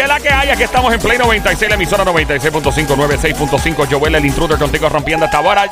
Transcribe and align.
¿qué 0.00 0.04
es 0.04 0.08
la 0.08 0.18
que 0.20 0.30
hay? 0.30 0.48
Aquí 0.48 0.62
estamos 0.62 0.94
en 0.94 0.98
Play 0.98 1.18
96, 1.18 1.68
la 1.68 1.74
emisora 1.74 2.04
96.5, 2.04 2.86
96.5. 2.86 3.86
Joel, 3.90 4.14
el 4.14 4.24
intruder 4.24 4.58
contigo 4.58 4.88
rompiendo 4.88 5.26
esta 5.26 5.40
hora. 5.40 5.64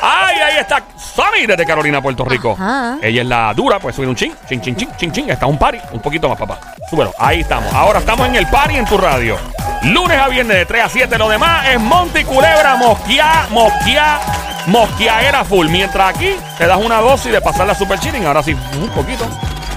¡Ay, 0.00 0.36
ahí 0.36 0.58
está 0.58 0.84
Sammy 0.96 1.46
desde 1.46 1.66
Carolina, 1.66 2.00
Puerto 2.00 2.24
Rico! 2.24 2.52
Ajá. 2.52 2.98
Ella 3.02 3.22
es 3.22 3.26
la 3.26 3.52
dura, 3.54 3.80
pues 3.80 3.96
subir 3.96 4.08
un 4.08 4.14
chin, 4.14 4.34
chin, 4.48 4.60
chin, 4.60 4.76
chin, 4.76 4.88
chin, 4.96 5.10
chin. 5.10 5.30
Está 5.30 5.46
un 5.46 5.58
party, 5.58 5.78
un 5.90 6.00
poquito 6.00 6.28
más, 6.28 6.38
papá. 6.38 6.60
Súbelo, 6.88 7.12
ahí 7.18 7.40
estamos. 7.40 7.74
Ahora 7.74 7.98
estamos 7.98 8.28
en 8.28 8.36
el 8.36 8.46
party 8.46 8.76
en 8.76 8.84
tu 8.84 8.96
radio. 8.96 9.36
Lunes 9.82 10.16
a 10.16 10.28
viernes 10.28 10.58
de 10.58 10.64
3 10.64 10.84
a 10.84 10.88
7. 10.88 11.18
Lo 11.18 11.28
demás 11.28 11.66
es 11.68 11.80
Monte 11.80 12.20
y 12.20 12.24
Culebra, 12.24 12.76
mosquia, 12.76 13.48
mosquia, 13.50 14.20
mosquiaera 14.66 15.42
full. 15.44 15.66
Mientras 15.66 16.14
aquí 16.14 16.36
te 16.56 16.68
das 16.68 16.78
una 16.78 17.00
dosis 17.00 17.32
de 17.32 17.40
pasar 17.40 17.66
la 17.66 17.74
super 17.74 17.98
chilling. 17.98 18.26
Ahora 18.26 18.44
sí, 18.44 18.56
un 18.80 18.90
poquito. 18.90 19.26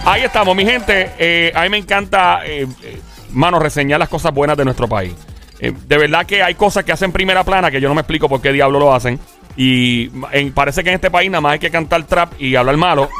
Ahí 0.06 0.22
estamos, 0.22 0.56
mi 0.56 0.64
gente. 0.64 1.14
Eh, 1.17 1.52
a 1.56 1.64
mí 1.64 1.70
me 1.70 1.78
encanta, 1.78 2.42
eh, 2.45 2.67
eh, 2.84 3.02
mano, 3.35 3.59
reseñar 3.59 3.99
las 3.99 4.09
cosas 4.09 4.34
buenas 4.34 4.57
de 4.57 4.66
nuestro 4.66 4.88
país. 4.88 5.13
Eh, 5.59 5.71
de 5.88 5.98
verdad 5.98 6.25
que 6.25 6.44
hay 6.44 6.55
cosas 6.55 6.84
que 6.84 6.91
hacen 6.91 7.12
primera 7.12 7.44
plana 7.44 7.71
que 7.71 7.80
yo 7.80 7.88
no 7.88 7.95
me 7.95 8.02
explico 8.02 8.27
por 8.27 8.41
qué 8.41 8.52
diablo 8.52 8.80
lo 8.80 8.94
hacen. 8.94 9.20
Y 9.58 10.11
en- 10.34 10.52
parece 10.52 10.84
que 10.84 10.89
en 10.89 10.95
este 10.95 11.09
país 11.09 11.31
nada 11.31 11.39
más 11.41 11.53
hay 11.53 11.59
que 11.59 11.70
cantar 11.71 12.03
trap 12.03 12.34
y 12.39 12.55
hablar 12.55 12.77
malo. 12.77 13.09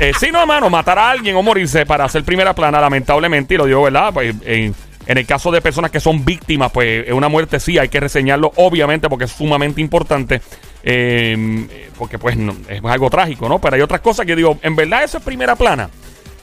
Eh, 0.00 0.12
sí, 0.18 0.28
no, 0.30 0.40
hermano, 0.40 0.70
matar 0.70 0.96
a 0.96 1.10
alguien 1.10 1.34
o 1.34 1.42
morirse 1.42 1.84
para 1.84 2.04
hacer 2.04 2.22
primera 2.22 2.54
plana, 2.54 2.80
lamentablemente, 2.80 3.54
y 3.54 3.56
lo 3.56 3.66
digo, 3.66 3.82
¿verdad? 3.82 4.12
Pues 4.14 4.32
en, 4.44 4.72
en 5.06 5.18
el 5.18 5.26
caso 5.26 5.50
de 5.50 5.60
personas 5.60 5.90
que 5.90 5.98
son 5.98 6.24
víctimas, 6.24 6.70
pues 6.70 7.10
una 7.10 7.28
muerte 7.28 7.58
sí 7.58 7.78
hay 7.78 7.88
que 7.88 7.98
reseñarlo, 7.98 8.52
obviamente, 8.56 9.08
porque 9.08 9.24
es 9.24 9.32
sumamente 9.32 9.80
importante. 9.80 10.40
eh, 10.84 11.88
porque 11.98 12.16
pues 12.16 12.36
no, 12.36 12.54
es 12.68 12.80
algo 12.84 13.10
trágico, 13.10 13.48
¿no? 13.48 13.58
Pero 13.60 13.74
hay 13.74 13.82
otras 13.82 14.00
cosas 14.00 14.24
que 14.24 14.36
digo, 14.36 14.56
en 14.62 14.76
verdad 14.76 15.02
eso 15.02 15.18
es 15.18 15.24
primera 15.24 15.56
plana. 15.56 15.90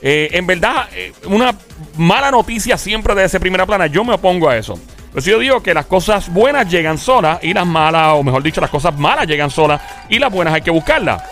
Eh, 0.01 0.29
en 0.33 0.45
verdad, 0.45 0.87
eh, 0.93 1.13
una 1.25 1.55
mala 1.97 2.31
noticia 2.31 2.77
siempre 2.77 3.15
debe 3.15 3.29
ser 3.29 3.39
primera 3.41 3.65
plana. 3.65 3.87
Yo 3.87 4.03
me 4.03 4.13
opongo 4.13 4.49
a 4.49 4.57
eso. 4.57 4.79
Pues 5.11 5.23
yo 5.23 5.39
digo 5.39 5.63
que 5.63 5.73
las 5.73 5.85
cosas 5.85 6.31
buenas 6.31 6.69
llegan 6.69 6.97
solas 6.97 7.39
y 7.41 7.53
las 7.53 7.65
malas, 7.65 8.15
o 8.15 8.23
mejor 8.23 8.43
dicho, 8.43 8.59
las 8.59 8.69
cosas 8.69 8.97
malas 8.97 9.25
llegan 9.25 9.49
solas 9.49 9.81
y 10.09 10.19
las 10.19 10.31
buenas 10.31 10.53
hay 10.53 10.61
que 10.61 10.71
buscarlas. 10.71 11.23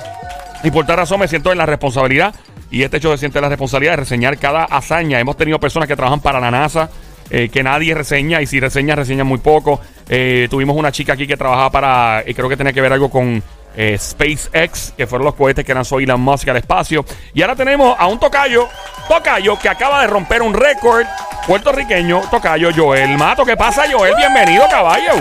Y 0.64 0.72
por 0.72 0.86
tal 0.86 0.98
razón 0.98 1.20
me 1.20 1.28
siento 1.28 1.52
en 1.52 1.58
la 1.58 1.66
responsabilidad, 1.66 2.34
y 2.72 2.84
este 2.84 2.98
hecho 2.98 3.12
se 3.12 3.18
siente 3.18 3.40
en 3.40 3.44
la 3.44 3.50
responsabilidad 3.50 3.94
de 3.94 3.98
reseñar 3.98 4.38
cada 4.38 4.64
hazaña. 4.64 5.20
Hemos 5.20 5.36
tenido 5.36 5.60
personas 5.60 5.90
que 5.90 5.98
trabajan 5.98 6.22
para 6.22 6.40
la 6.40 6.50
NASA, 6.50 6.90
eh, 7.30 7.50
que 7.50 7.62
nadie 7.62 7.94
reseña, 7.94 8.42
y 8.42 8.48
si 8.48 8.62
reseña, 8.62 8.96
reseñan 8.96 9.28
muy 9.28 9.40
poco. 9.40 9.82
Eh, 10.08 10.48
tuvimos 10.50 10.78
una 10.78 10.92
chica 10.92 11.14
aquí 11.14 11.28
que 11.28 11.36
trabajaba 11.36 11.70
para, 11.70 12.24
y 12.26 12.34
creo 12.34 12.48
que 12.48 12.56
tenía 12.56 12.72
que 12.72 12.80
ver 12.82 12.94
algo 12.94 13.10
con 13.10 13.44
eh, 13.76 13.98
SpaceX, 13.98 14.94
que 14.96 15.08
fueron 15.08 15.26
los 15.26 15.36
cohetes 15.36 15.66
que 15.66 15.74
lanzó 15.74 16.00
Elon 16.00 16.22
Musk 16.22 16.48
al 16.50 16.58
espacio. 16.58 17.06
Y 17.34 17.42
ahora 17.42 17.56
tenemos 17.56 17.96
a 17.98 18.08
un 18.08 18.20
tocayo, 18.20 18.68
tocayo, 19.08 19.58
que 19.60 19.70
acaba 19.70 20.02
de 20.02 20.08
romper 20.08 20.42
un 20.42 20.54
récord 20.54 21.06
puertorriqueño, 21.48 22.22
tocayo 22.30 22.70
Joel 22.76 23.18
Mato. 23.18 23.46
¿Qué 23.46 23.58
pasa, 23.58 23.84
Joel? 23.92 24.16
Bienvenido, 24.16 24.66
caballo. 24.70 25.14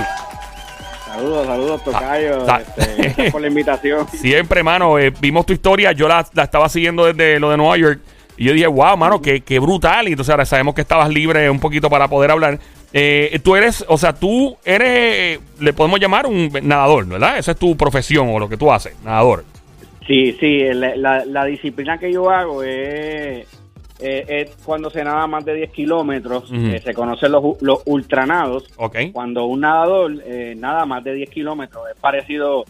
Saludos, 1.07 1.47
saludos, 1.47 1.85
Tocayo. 1.85 2.47
Ah, 2.49 2.63
este, 2.63 2.95
gracias 3.03 3.33
por 3.33 3.41
la 3.43 3.49
invitación. 3.49 4.09
Siempre, 4.09 4.63
mano, 4.63 4.99
eh, 4.99 5.13
vimos 5.21 5.45
tu 5.45 5.53
historia, 5.53 5.93
yo 5.93 6.09
la, 6.09 6.27
la 6.33 6.45
estaba 6.45 6.71
siguiendo 6.71 7.05
desde 7.05 7.39
lo 7.39 7.51
de 7.51 7.59
Nueva 7.59 7.77
York 7.77 8.01
y 8.37 8.45
yo 8.47 8.55
dije, 8.55 8.67
wow, 8.67 8.97
mano, 8.97 9.21
qué, 9.21 9.43
qué 9.43 9.59
brutal. 9.59 10.09
Y 10.09 10.13
entonces 10.13 10.31
ahora 10.31 10.45
sabemos 10.45 10.75
que 10.75 10.81
estabas 10.81 11.09
libre 11.11 11.49
un 11.51 11.61
poquito 11.61 11.91
para 11.91 12.09
poder 12.09 12.31
hablar. 12.31 12.59
Eh, 12.93 13.39
tú 13.43 13.57
eres, 13.57 13.85
o 13.89 13.97
sea, 13.97 14.13
tú 14.13 14.57
eres, 14.65 14.89
eh, 14.89 15.41
le 15.61 15.73
podemos 15.73 15.99
llamar 15.99 16.27
un 16.27 16.51
nadador, 16.63 17.07
¿verdad? 17.07 17.39
Esa 17.39 17.53
es 17.53 17.59
tu 17.59 17.77
profesión 17.77 18.29
o 18.31 18.39
lo 18.39 18.49
que 18.49 18.57
tú 18.57 18.71
haces, 18.71 18.95
nadador. 19.03 19.45
Sí, 20.07 20.37
sí, 20.39 20.61
la, 20.75 20.95
la- 20.97 21.25
la 21.25 21.45
disciplina 21.47 21.97
que 21.99 22.13
yo 22.13 22.29
hago 22.29 22.63
es, 22.63 23.47
eh, 24.01 24.25
es 24.29 24.51
cuando 24.65 24.91
se 24.91 25.05
nada 25.05 25.27
más 25.27 25.45
de 25.45 25.55
10 25.55 25.71
kilómetros, 25.71 26.51
eh, 26.53 26.81
se 26.85 26.93
conocen 26.93 27.33
los, 27.33 27.63
los 27.63 27.81
ultranados. 27.87 28.65
Ok. 28.77 28.97
Cuando 29.13 29.45
un 29.47 29.61
nadador 29.61 30.13
eh, 30.27 30.55
nada 30.59 30.85
más 30.87 31.03
de 31.05 31.15
10 31.15 31.31
kilómetros 31.31 31.85
es 31.95 31.99
parecido, 32.01 32.65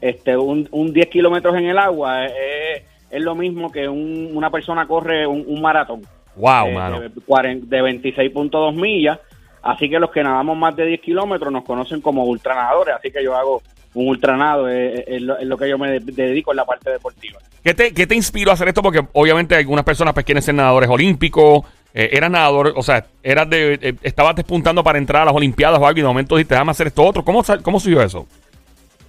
este, 0.00 0.36
un, 0.36 0.68
un 0.72 0.92
10 0.92 1.06
kilómetros 1.06 1.56
en 1.56 1.66
el 1.66 1.78
agua 1.78 2.26
es, 2.26 2.82
es 3.10 3.22
lo 3.22 3.34
mismo 3.36 3.70
que 3.70 3.88
un- 3.88 4.30
una 4.34 4.50
persona 4.50 4.86
corre 4.86 5.26
un, 5.26 5.44
un 5.46 5.62
maratón. 5.62 6.02
Wow, 6.34 6.70
mano. 6.72 7.00
de, 7.00 7.10
40 7.26 7.66
de 7.76 7.82
26.2 7.82 8.74
millas. 8.74 9.18
Así 9.62 9.88
que 9.88 9.98
los 9.98 10.10
que 10.10 10.22
nadamos 10.22 10.56
más 10.56 10.74
de 10.76 10.86
10 10.86 11.00
kilómetros 11.00 11.52
nos 11.52 11.64
conocen 11.64 12.00
como 12.00 12.24
ultranadores. 12.24 12.94
Así 12.96 13.10
que 13.10 13.22
yo 13.22 13.34
hago 13.36 13.62
un 13.94 14.08
ultranado, 14.08 14.68
es, 14.68 15.04
es 15.06 15.22
lo, 15.22 15.38
es 15.38 15.46
lo 15.46 15.56
que 15.56 15.68
yo 15.68 15.78
me 15.78 16.00
de- 16.00 16.00
dedico 16.12 16.50
en 16.52 16.56
la 16.56 16.64
parte 16.64 16.90
deportiva. 16.90 17.38
¿Qué 17.62 17.74
te, 17.74 17.92
¿Qué 17.94 18.06
te 18.06 18.14
inspiró 18.14 18.50
a 18.50 18.54
hacer 18.54 18.68
esto? 18.68 18.82
Porque 18.82 19.00
obviamente 19.12 19.54
algunas 19.54 19.84
personas 19.84 20.14
pues 20.14 20.26
quieren 20.26 20.42
ser 20.42 20.54
nadadores 20.54 20.88
olímpicos. 20.90 21.60
Eh, 21.94 22.08
eras 22.12 22.30
nadador, 22.30 22.72
o 22.74 22.82
sea, 22.82 23.04
eras 23.22 23.48
de, 23.50 23.74
eh, 23.80 23.94
estabas 24.02 24.34
despuntando 24.34 24.82
para 24.82 24.96
entrar 24.98 25.22
a 25.22 25.24
las 25.26 25.34
Olimpiadas 25.34 25.78
o 25.78 25.86
algo 25.86 25.98
y 25.98 26.02
de 26.02 26.08
momento 26.08 26.36
dijiste, 26.36 26.54
déjame 26.54 26.70
hacer 26.70 26.86
esto 26.86 27.04
otro. 27.04 27.22
¿Cómo, 27.22 27.42
cómo 27.62 27.78
surgió 27.78 28.00
eso? 28.02 28.26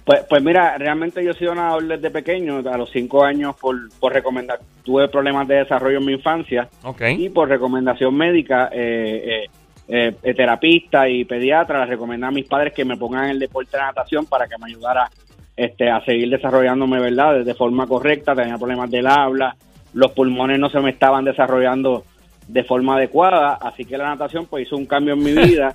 Pues, 0.04 0.20
pues 0.28 0.42
mira, 0.42 0.76
realmente 0.76 1.24
yo 1.24 1.30
he 1.30 1.34
sido 1.34 1.54
nadador 1.54 1.82
desde 1.86 2.10
pequeño. 2.10 2.58
A 2.70 2.76
los 2.76 2.90
5 2.90 3.24
años, 3.24 3.56
por, 3.58 3.74
por 3.98 4.12
recomendar, 4.12 4.60
tuve 4.84 5.08
problemas 5.08 5.48
de 5.48 5.54
desarrollo 5.56 5.96
en 5.98 6.04
mi 6.04 6.12
infancia. 6.12 6.68
Ok. 6.82 7.00
Y 7.16 7.30
por 7.30 7.48
recomendación 7.48 8.14
médica, 8.14 8.68
eh, 8.70 9.46
eh, 9.86 10.14
eh, 10.22 10.34
terapista 10.34 11.08
y 11.08 11.24
pediatra, 11.24 11.80
les 11.80 11.90
recomendé 11.90 12.26
a 12.26 12.30
mis 12.30 12.46
padres 12.46 12.72
que 12.72 12.84
me 12.84 12.96
pongan 12.96 13.24
en 13.24 13.30
el 13.32 13.38
deporte 13.38 13.76
de 13.76 13.82
natación 13.82 14.24
para 14.26 14.46
que 14.46 14.56
me 14.58 14.70
ayudara 14.70 15.10
este, 15.56 15.90
a 15.90 16.02
seguir 16.04 16.30
desarrollándome, 16.30 17.00
¿verdad? 17.00 17.44
De, 17.44 17.54
forma 17.54 17.86
correcta, 17.86 18.34
tenía 18.34 18.56
problemas 18.56 18.90
del 18.90 19.06
habla, 19.06 19.56
los 19.92 20.12
pulmones 20.12 20.58
no 20.58 20.70
se 20.70 20.80
me 20.80 20.90
estaban 20.90 21.24
desarrollando 21.24 22.04
de 22.48 22.64
forma 22.64 22.96
adecuada, 22.96 23.58
así 23.60 23.84
que 23.84 23.96
la 23.98 24.08
natación 24.08 24.46
pues 24.46 24.66
hizo 24.66 24.76
un 24.76 24.86
cambio 24.86 25.14
en 25.14 25.22
mi 25.22 25.32
vida. 25.46 25.74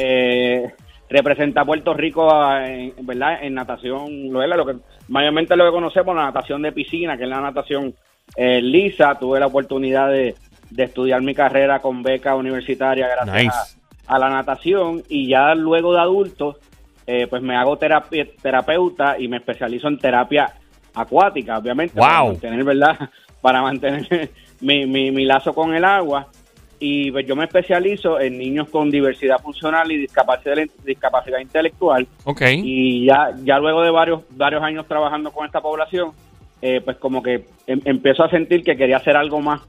Eh, 0.00 0.72
representa 1.08 1.60
a 1.60 1.64
Puerto 1.64 1.92
Rico 1.92 2.30
en, 2.56 2.94
¿verdad? 3.02 3.38
en 3.42 3.54
natación, 3.54 4.32
lo 4.32 4.66
que 4.66 4.76
mayormente 5.08 5.56
lo 5.56 5.66
que 5.66 5.72
conocemos, 5.72 6.16
la 6.16 6.24
natación 6.24 6.62
de 6.62 6.72
piscina, 6.72 7.18
que 7.18 7.24
es 7.24 7.28
la 7.28 7.40
natación 7.40 7.94
eh, 8.34 8.62
lisa. 8.62 9.18
Tuve 9.18 9.38
la 9.38 9.46
oportunidad 9.46 10.10
de, 10.10 10.34
de 10.74 10.84
estudiar 10.84 11.20
mi 11.22 11.34
carrera 11.34 11.80
con 11.80 12.02
beca 12.02 12.34
universitaria 12.34 13.08
gracias 13.08 13.36
Nice. 13.36 13.78
a, 14.06 14.16
a 14.16 14.18
la 14.18 14.30
natación. 14.30 15.02
Y 15.08 15.28
ya 15.28 15.54
luego 15.54 15.92
de 15.92 16.00
adulto, 16.00 16.58
eh, 17.06 17.26
pues 17.28 17.42
me 17.42 17.56
hago 17.56 17.76
terapia, 17.76 18.26
terapeuta 18.40 19.18
y 19.18 19.28
me 19.28 19.38
especializo 19.38 19.88
en 19.88 19.98
terapia 19.98 20.52
acuática, 20.94 21.58
obviamente, 21.58 21.98
para 21.98 22.24
mantener, 22.24 22.64
¿verdad? 22.64 22.98
Para 23.42 23.60
mantener 23.60 24.30
mi, 24.60 24.86
mi, 24.86 25.10
mi 25.10 25.24
lazo 25.24 25.52
con 25.52 25.74
el 25.74 25.84
agua. 25.84 26.28
Y 26.78 27.10
pues, 27.10 27.26
yo 27.26 27.34
me 27.36 27.44
especializo 27.44 28.20
en 28.20 28.38
niños 28.38 28.68
con 28.68 28.88
diversidad 28.90 29.38
funcional 29.38 29.90
y 29.90 29.96
discapacidad, 29.98 30.56
discapacidad 30.84 31.38
intelectual. 31.40 32.06
Y 32.62 33.04
ya 33.06 33.30
ya 33.44 33.58
luego 33.58 33.82
de 33.82 33.90
varios 33.90 34.22
varios 34.30 34.62
años 34.62 34.86
trabajando 34.86 35.30
con 35.32 35.44
esta 35.46 35.60
población 35.60 36.12
eh, 36.60 36.80
pues 36.84 36.96
como 36.98 37.20
que 37.22 37.44
em- 37.66 37.80
empiezo 37.84 38.22
a 38.24 38.30
sentir 38.30 38.62
que 38.62 38.76
quería 38.76 38.96
hacer 38.98 39.16
algo 39.16 39.40
más 39.40 39.60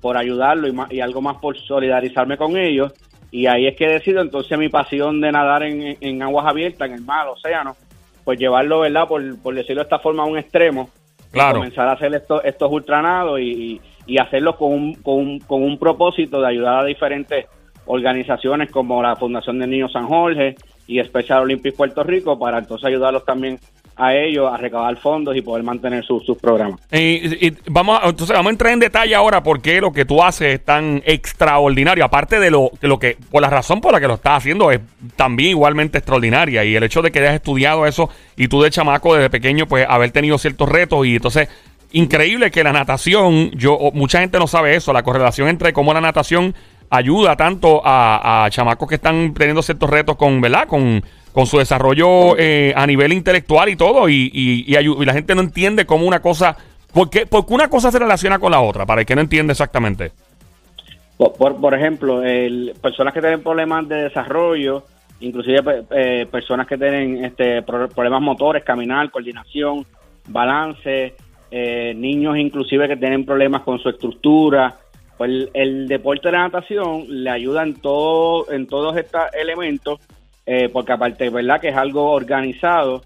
por 0.00 0.16
ayudarlo 0.16 0.66
y, 0.68 0.72
más- 0.72 0.92
y 0.92 1.00
algo 1.00 1.20
más 1.20 1.36
por 1.38 1.56
solidarizarme 1.58 2.36
con 2.36 2.56
ellos. 2.56 2.92
Y 3.30 3.46
ahí 3.46 3.66
es 3.66 3.76
que 3.76 3.86
decido 3.88 4.20
entonces 4.20 4.58
mi 4.58 4.68
pasión 4.68 5.20
de 5.20 5.30
nadar 5.32 5.62
en, 5.62 5.96
en 6.00 6.22
aguas 6.22 6.46
abiertas 6.46 6.88
en 6.88 6.94
el 6.94 7.02
mar, 7.02 7.28
océano 7.28 7.76
pues 8.24 8.38
llevarlo 8.38 8.80
verdad 8.80 9.08
por, 9.08 9.22
por 9.40 9.54
decirlo 9.54 9.80
de 9.82 9.84
esta 9.84 9.98
forma 9.98 10.22
a 10.22 10.26
un 10.26 10.38
extremo. 10.38 10.90
Claro. 11.32 11.58
comenzar 11.58 11.86
a 11.86 11.92
hacer 11.92 12.12
estos 12.12 12.44
estos 12.44 12.72
ultranados 12.72 13.38
y, 13.40 13.80
y, 14.04 14.18
hacerlos 14.18 14.56
con 14.56 14.72
un, 14.72 14.94
con, 14.94 15.14
un, 15.14 15.38
con 15.38 15.62
un 15.62 15.78
propósito 15.78 16.40
de 16.40 16.48
ayudar 16.48 16.80
a 16.80 16.84
diferentes 16.84 17.46
organizaciones 17.86 18.70
como 18.70 19.00
la 19.02 19.14
Fundación 19.16 19.58
del 19.60 19.70
Niño 19.70 19.88
San 19.88 20.06
Jorge 20.06 20.56
y 20.88 21.00
Special 21.04 21.42
Olympics 21.42 21.76
Puerto 21.76 22.02
Rico 22.02 22.36
para 22.38 22.58
entonces 22.58 22.84
ayudarlos 22.86 23.24
también 23.24 23.58
a 24.00 24.14
ellos 24.14 24.50
a 24.52 24.56
recabar 24.56 24.96
fondos 24.96 25.36
y 25.36 25.42
poder 25.42 25.62
mantener 25.62 26.04
sus 26.04 26.24
sus 26.24 26.38
programas. 26.38 26.80
Y, 26.90 27.46
y 27.46 27.56
vamos 27.66 28.00
entonces 28.04 28.34
vamos 28.34 28.50
a 28.50 28.52
entrar 28.52 28.72
en 28.72 28.80
detalle 28.80 29.14
ahora 29.14 29.42
por 29.42 29.60
qué 29.60 29.80
lo 29.80 29.92
que 29.92 30.04
tú 30.04 30.22
haces 30.22 30.54
es 30.54 30.64
tan 30.64 31.02
extraordinario. 31.04 32.04
Aparte 32.04 32.40
de 32.40 32.50
lo, 32.50 32.70
lo 32.80 32.98
que, 32.98 33.16
por 33.30 33.42
la 33.42 33.50
razón 33.50 33.80
por 33.80 33.92
la 33.92 34.00
que 34.00 34.08
lo 34.08 34.14
estás 34.14 34.38
haciendo, 34.38 34.70
es 34.70 34.80
también 35.16 35.50
igualmente 35.50 35.98
extraordinaria. 35.98 36.64
Y 36.64 36.74
el 36.74 36.82
hecho 36.82 37.02
de 37.02 37.10
que 37.10 37.20
hayas 37.20 37.34
estudiado 37.34 37.86
eso 37.86 38.08
y 38.36 38.48
tú 38.48 38.62
de 38.62 38.70
chamaco 38.70 39.14
desde 39.14 39.30
pequeño, 39.30 39.66
pues 39.66 39.86
haber 39.88 40.10
tenido 40.10 40.38
ciertos 40.38 40.68
retos. 40.68 41.06
Y 41.06 41.16
entonces, 41.16 41.48
increíble 41.92 42.50
que 42.50 42.64
la 42.64 42.72
natación, 42.72 43.50
yo, 43.52 43.78
mucha 43.92 44.20
gente 44.20 44.38
no 44.38 44.46
sabe 44.46 44.76
eso, 44.76 44.92
la 44.92 45.02
correlación 45.02 45.48
entre 45.48 45.72
cómo 45.72 45.92
la 45.92 46.00
natación 46.00 46.54
ayuda 46.90 47.36
tanto 47.36 47.82
a, 47.84 48.44
a 48.44 48.50
chamacos 48.50 48.88
que 48.88 48.96
están 48.96 49.32
teniendo 49.34 49.62
ciertos 49.62 49.88
retos 49.88 50.16
con, 50.16 50.40
¿verdad? 50.40 50.66
Con, 50.66 51.02
con 51.32 51.46
su 51.46 51.58
desarrollo 51.58 52.36
eh, 52.38 52.72
a 52.76 52.86
nivel 52.86 53.12
intelectual 53.12 53.68
y 53.68 53.76
todo, 53.76 54.08
y, 54.08 54.30
y, 54.32 55.04
la 55.04 55.12
gente 55.12 55.34
no 55.34 55.42
entiende 55.42 55.86
cómo 55.86 56.06
una 56.06 56.20
cosa, 56.20 56.56
¿por 56.92 57.08
qué, 57.08 57.26
porque 57.26 57.54
una 57.54 57.68
cosa 57.68 57.90
se 57.90 57.98
relaciona 57.98 58.38
con 58.38 58.50
la 58.50 58.60
otra? 58.60 58.84
Para 58.86 59.02
el 59.02 59.06
que 59.06 59.14
no 59.14 59.20
entiende 59.20 59.52
exactamente. 59.52 60.12
Por, 61.16 61.60
por, 61.60 61.74
ejemplo, 61.74 62.22
personas 62.80 63.12
que 63.12 63.20
tienen 63.20 63.42
problemas 63.42 63.86
de 63.88 64.04
desarrollo, 64.04 64.84
inclusive 65.20 65.62
pe- 65.82 66.26
personas 66.26 66.66
que 66.66 66.78
tienen 66.78 67.24
este, 67.24 67.62
pro- 67.62 67.88
problemas 67.90 68.22
motores, 68.22 68.64
caminar, 68.64 69.10
coordinación, 69.10 69.84
balance, 70.28 71.14
eh, 71.50 71.92
niños 71.94 72.38
inclusive 72.38 72.88
que 72.88 72.96
tienen 72.96 73.26
problemas 73.26 73.62
con 73.62 73.78
su 73.78 73.88
estructura, 73.90 74.78
Pues 75.18 75.30
el, 75.30 75.50
el 75.52 75.88
deporte 75.88 76.28
de 76.28 76.32
la 76.32 76.44
natación 76.44 77.04
le 77.08 77.28
ayuda 77.28 77.64
en 77.64 77.74
todo, 77.74 78.50
en 78.50 78.66
todos 78.66 78.96
estos 78.96 79.20
elementos, 79.38 80.00
eh, 80.46 80.68
porque 80.72 80.92
aparte, 80.92 81.28
¿verdad? 81.30 81.60
Que 81.60 81.68
es 81.68 81.76
algo 81.76 82.10
organizado, 82.10 83.02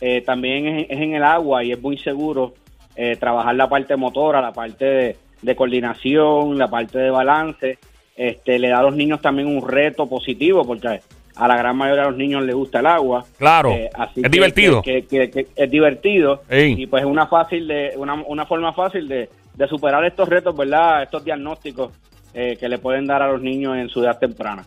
eh, 0.00 0.22
también 0.22 0.66
es, 0.66 0.86
es 0.90 1.00
en 1.00 1.14
el 1.14 1.24
agua 1.24 1.64
y 1.64 1.72
es 1.72 1.80
muy 1.80 1.98
seguro 1.98 2.54
eh, 2.96 3.16
trabajar 3.16 3.54
la 3.54 3.68
parte 3.68 3.96
motora, 3.96 4.40
la 4.40 4.52
parte 4.52 4.84
de, 4.84 5.16
de 5.42 5.56
coordinación, 5.56 6.58
la 6.58 6.68
parte 6.68 6.98
de 6.98 7.10
balance. 7.10 7.78
Este, 8.16 8.58
le 8.58 8.68
da 8.68 8.80
a 8.80 8.82
los 8.82 8.96
niños 8.96 9.20
también 9.20 9.46
un 9.48 9.66
reto 9.68 10.08
positivo, 10.08 10.64
porque 10.64 11.00
a 11.36 11.46
la 11.46 11.56
gran 11.56 11.76
mayoría 11.76 12.02
de 12.02 12.08
los 12.10 12.18
niños 12.18 12.42
les 12.44 12.54
gusta 12.56 12.80
el 12.80 12.86
agua. 12.86 13.24
Claro. 13.38 13.70
Eh, 13.70 13.88
así 13.94 14.14
es 14.20 14.22
que- 14.24 14.28
divertido. 14.28 14.82
que- 14.82 15.06
que- 15.06 15.30
que 15.30 15.46
es 15.54 15.70
divertido 15.70 16.42
Ey. 16.48 16.74
y 16.76 16.86
pues 16.88 17.04
es 17.04 17.08
una 17.08 17.26
fácil 17.28 17.68
de 17.68 17.92
una, 17.96 18.14
una 18.14 18.44
forma 18.46 18.72
fácil 18.72 19.06
de, 19.06 19.28
de 19.54 19.68
superar 19.68 20.04
estos 20.04 20.28
retos, 20.28 20.56
¿verdad? 20.56 21.04
Estos 21.04 21.24
diagnósticos 21.24 21.92
eh, 22.34 22.56
que 22.58 22.68
le 22.68 22.78
pueden 22.78 23.06
dar 23.06 23.22
a 23.22 23.30
los 23.30 23.40
niños 23.40 23.76
en 23.76 23.88
su 23.88 24.02
edad 24.02 24.18
temprana. 24.18 24.64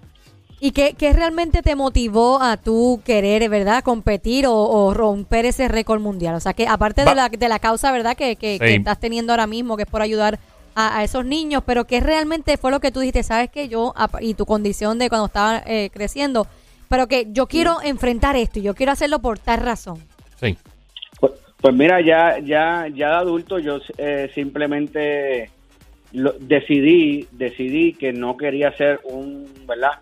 ¿Y 0.63 0.71
qué, 0.73 0.93
qué 0.95 1.11
realmente 1.11 1.63
te 1.63 1.75
motivó 1.75 2.39
a 2.39 2.55
tú 2.55 3.01
querer, 3.03 3.49
verdad, 3.49 3.83
competir 3.83 4.45
o, 4.45 4.53
o 4.55 4.93
romper 4.93 5.45
ese 5.45 5.67
récord 5.67 5.99
mundial? 5.99 6.35
O 6.35 6.39
sea, 6.39 6.53
que 6.53 6.67
aparte 6.67 7.03
de 7.03 7.15
la, 7.15 7.29
de 7.29 7.49
la 7.49 7.57
causa, 7.57 7.91
¿verdad?, 7.91 8.15
que, 8.15 8.35
que- 8.35 8.59
estás 8.75 8.99
teniendo 8.99 9.33
ahora 9.33 9.47
mismo, 9.47 9.75
que 9.75 9.83
es 9.83 9.89
por 9.89 10.03
ayudar 10.03 10.37
a, 10.75 10.99
a 10.99 11.03
esos 11.03 11.25
niños, 11.25 11.63
pero 11.65 11.85
¿qué 11.85 11.99
realmente 11.99 12.57
fue 12.57 12.69
lo 12.69 12.79
que 12.79 12.91
tú 12.91 12.99
dijiste? 12.99 13.23
¿Sabes 13.23 13.49
que 13.49 13.69
yo, 13.69 13.91
ap- 13.97 14.21
y 14.21 14.35
tu 14.35 14.45
condición 14.45 14.99
de 14.99 15.09
cuando 15.09 15.25
estaba 15.25 15.63
eh, 15.65 15.89
creciendo, 15.91 16.45
pero 16.87 17.07
que 17.07 17.25
yo 17.31 17.47
quiero 17.47 17.81
enfrentar 17.83 18.35
esto 18.35 18.59
y 18.59 18.61
yo 18.61 18.75
quiero 18.75 18.91
hacerlo 18.91 19.17
por 19.19 19.39
tal 19.39 19.61
razón? 19.61 19.97
Sí. 20.39 20.55
Pues, 21.19 21.31
pues 21.59 21.73
mira, 21.73 22.01
ya 22.01 22.37
ya 22.39 22.87
ya 22.93 23.07
de 23.09 23.15
adulto 23.15 23.57
yo 23.57 23.79
eh, 23.97 24.29
simplemente 24.35 25.49
lo- 26.13 26.35
decidí 26.39 27.27
decidí 27.31 27.93
que 27.93 28.13
no 28.13 28.37
quería 28.37 28.71
ser 28.77 28.99
un, 29.05 29.47
¿verdad? 29.67 29.93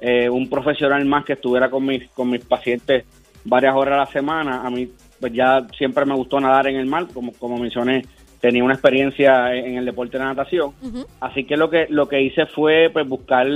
Eh, 0.00 0.28
un 0.28 0.48
profesional 0.48 1.04
más 1.04 1.24
que 1.24 1.32
estuviera 1.32 1.68
con 1.70 1.84
mis 1.84 2.08
con 2.10 2.30
mis 2.30 2.44
pacientes 2.44 3.04
varias 3.44 3.74
horas 3.74 3.94
a 3.94 3.98
la 3.98 4.06
semana. 4.06 4.62
A 4.66 4.70
mí 4.70 4.88
pues 5.20 5.32
ya 5.32 5.66
siempre 5.76 6.04
me 6.04 6.14
gustó 6.14 6.40
nadar 6.40 6.68
en 6.68 6.76
el 6.76 6.86
mar, 6.86 7.06
como 7.12 7.32
como 7.32 7.58
mencioné, 7.58 8.02
tenía 8.40 8.62
una 8.62 8.74
experiencia 8.74 9.54
en 9.54 9.76
el 9.76 9.84
deporte 9.84 10.18
de 10.18 10.24
la 10.24 10.30
natación. 10.30 10.72
Así 11.20 11.44
que 11.44 11.56
lo 11.56 11.70
que 11.70 11.86
lo 11.88 12.08
que 12.08 12.22
hice 12.22 12.46
fue 12.46 12.90
pues 12.92 13.08
buscar 13.08 13.46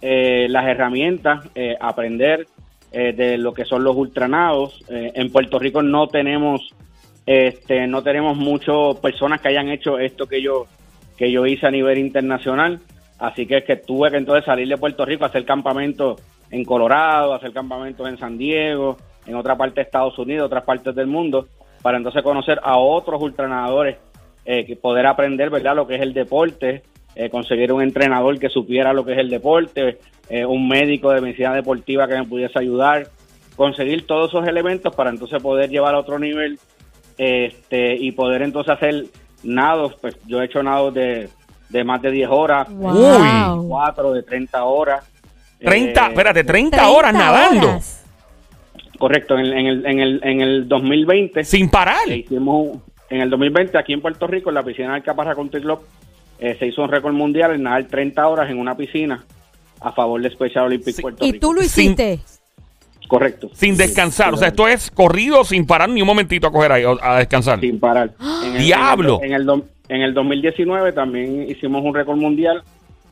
eh, 0.00 0.46
las 0.48 0.66
herramientas, 0.66 1.48
eh, 1.54 1.76
aprender 1.80 2.46
eh, 2.90 3.14
de 3.14 3.38
lo 3.38 3.54
que 3.54 3.64
son 3.64 3.84
los 3.84 3.96
ultranados. 3.96 4.84
Eh, 4.88 5.12
en 5.14 5.30
Puerto 5.32 5.58
Rico 5.58 5.82
no 5.82 6.08
tenemos 6.08 6.74
este 7.24 7.86
no 7.86 8.02
tenemos 8.02 8.36
muchas 8.36 8.96
personas 9.00 9.40
que 9.40 9.48
hayan 9.48 9.68
hecho 9.68 9.98
esto 9.98 10.26
que 10.26 10.42
yo 10.42 10.66
que 11.16 11.30
yo 11.30 11.46
hice 11.46 11.66
a 11.66 11.70
nivel 11.70 11.98
internacional. 11.98 12.80
Así 13.22 13.46
que 13.46 13.58
es 13.58 13.64
que 13.64 13.76
tuve 13.76 14.10
que 14.10 14.16
entonces 14.16 14.44
salir 14.44 14.66
de 14.66 14.76
Puerto 14.76 15.04
Rico 15.04 15.22
a 15.22 15.28
hacer 15.28 15.44
campamentos 15.44 16.20
en 16.50 16.64
Colorado, 16.64 17.32
hacer 17.32 17.52
campamentos 17.52 18.08
en 18.08 18.18
San 18.18 18.36
Diego, 18.36 18.96
en 19.24 19.36
otra 19.36 19.56
parte 19.56 19.76
de 19.76 19.82
Estados 19.82 20.18
Unidos, 20.18 20.46
otras 20.46 20.64
partes 20.64 20.92
del 20.92 21.06
mundo, 21.06 21.46
para 21.82 21.98
entonces 21.98 22.20
conocer 22.24 22.58
a 22.64 22.78
otros 22.78 23.22
ultranadadores, 23.22 23.98
eh, 24.44 24.66
que 24.66 24.74
poder 24.74 25.06
aprender, 25.06 25.50
¿verdad?, 25.50 25.76
lo 25.76 25.86
que 25.86 25.94
es 25.94 26.02
el 26.02 26.14
deporte, 26.14 26.82
eh, 27.14 27.30
conseguir 27.30 27.72
un 27.72 27.80
entrenador 27.80 28.40
que 28.40 28.48
supiera 28.48 28.92
lo 28.92 29.04
que 29.04 29.12
es 29.12 29.18
el 29.18 29.30
deporte, 29.30 30.00
eh, 30.28 30.44
un 30.44 30.66
médico 30.66 31.12
de 31.12 31.20
medicina 31.20 31.54
deportiva 31.54 32.08
que 32.08 32.16
me 32.16 32.24
pudiese 32.24 32.58
ayudar, 32.58 33.06
conseguir 33.54 34.04
todos 34.04 34.30
esos 34.30 34.48
elementos 34.48 34.96
para 34.96 35.10
entonces 35.10 35.40
poder 35.40 35.70
llevar 35.70 35.94
a 35.94 36.00
otro 36.00 36.18
nivel 36.18 36.58
este 37.18 37.94
y 37.94 38.10
poder 38.10 38.42
entonces 38.42 38.72
hacer 38.72 39.04
nados, 39.44 39.94
pues 40.00 40.16
yo 40.26 40.42
he 40.42 40.46
hecho 40.46 40.60
nados 40.64 40.92
de, 40.94 41.28
de 41.72 41.84
más 41.84 42.00
de 42.02 42.10
10 42.10 42.28
horas, 42.30 42.68
Wow. 42.72 43.66
4 43.68 44.12
de 44.12 44.22
30 44.22 44.64
horas. 44.64 45.04
30, 45.58 46.06
Eh, 46.06 46.08
espérate, 46.10 46.44
30, 46.44 46.88
horas 46.88 47.12
30 47.12 47.32
nadando. 47.32 47.68
horas. 47.68 48.04
Correcto, 48.98 49.36
en, 49.38 49.46
en 49.46 49.66
el, 49.66 49.86
en, 49.86 50.00
el, 50.00 50.20
en 50.22 50.40
el 50.40 50.68
2020 50.68 51.44
Sin 51.44 51.68
parar. 51.68 52.06
le 52.06 52.18
hicimos, 52.18 52.78
en 53.10 53.20
el 53.20 53.30
2020 53.30 53.76
aquí 53.78 53.92
en 53.92 54.00
Puerto 54.00 54.26
Rico, 54.26 54.50
en 54.50 54.54
la 54.54 54.62
piscina 54.62 54.94
del 54.94 55.02
Caparra 55.02 55.34
Country 55.34 55.60
Club, 55.60 55.80
eh, 56.38 56.56
se 56.58 56.66
hizo 56.66 56.82
un 56.82 56.88
récord 56.90 57.12
mundial 57.14 57.52
en 57.54 57.62
nadar 57.64 57.84
30 57.84 58.26
horas 58.28 58.50
en 58.50 58.58
una 58.58 58.76
piscina 58.76 59.24
a 59.80 59.92
favor 59.92 60.20
de 60.20 60.30
Special 60.30 60.66
Olympics 60.66 60.96
Sí. 60.96 61.02
Puerto 61.02 61.24
Y 61.24 61.32
Rico. 61.32 61.46
tú 61.46 61.52
lo 61.54 61.62
Sin- 61.62 61.84
hiciste. 61.92 62.20
Correcto. 63.08 63.50
Sin 63.52 63.72
Sí, 63.76 63.82
descansar. 63.82 64.32
O 64.32 64.36
sea, 64.36 64.48
esto 64.48 64.66
es 64.68 64.90
corrido 64.90 65.44
sin 65.44 65.66
parar 65.66 65.88
ni 65.88 66.00
un 66.00 66.06
momentito 66.06 66.46
a 66.46 66.52
coger 66.52 66.72
ahí, 66.72 66.84
o- 66.84 66.98
a 67.02 67.18
descansar. 67.18 67.60
sin 67.60 67.78
parar. 67.78 68.12
En 68.44 68.52
el- 68.56 68.62
¡Diablo! 68.62 69.20
En 69.22 69.32
el, 69.32 69.44
en 69.88 70.02
el 70.02 70.14
2019 70.14 70.92
también 70.92 71.48
hicimos 71.48 71.84
un 71.84 71.94
récord 71.94 72.16
mundial. 72.16 72.62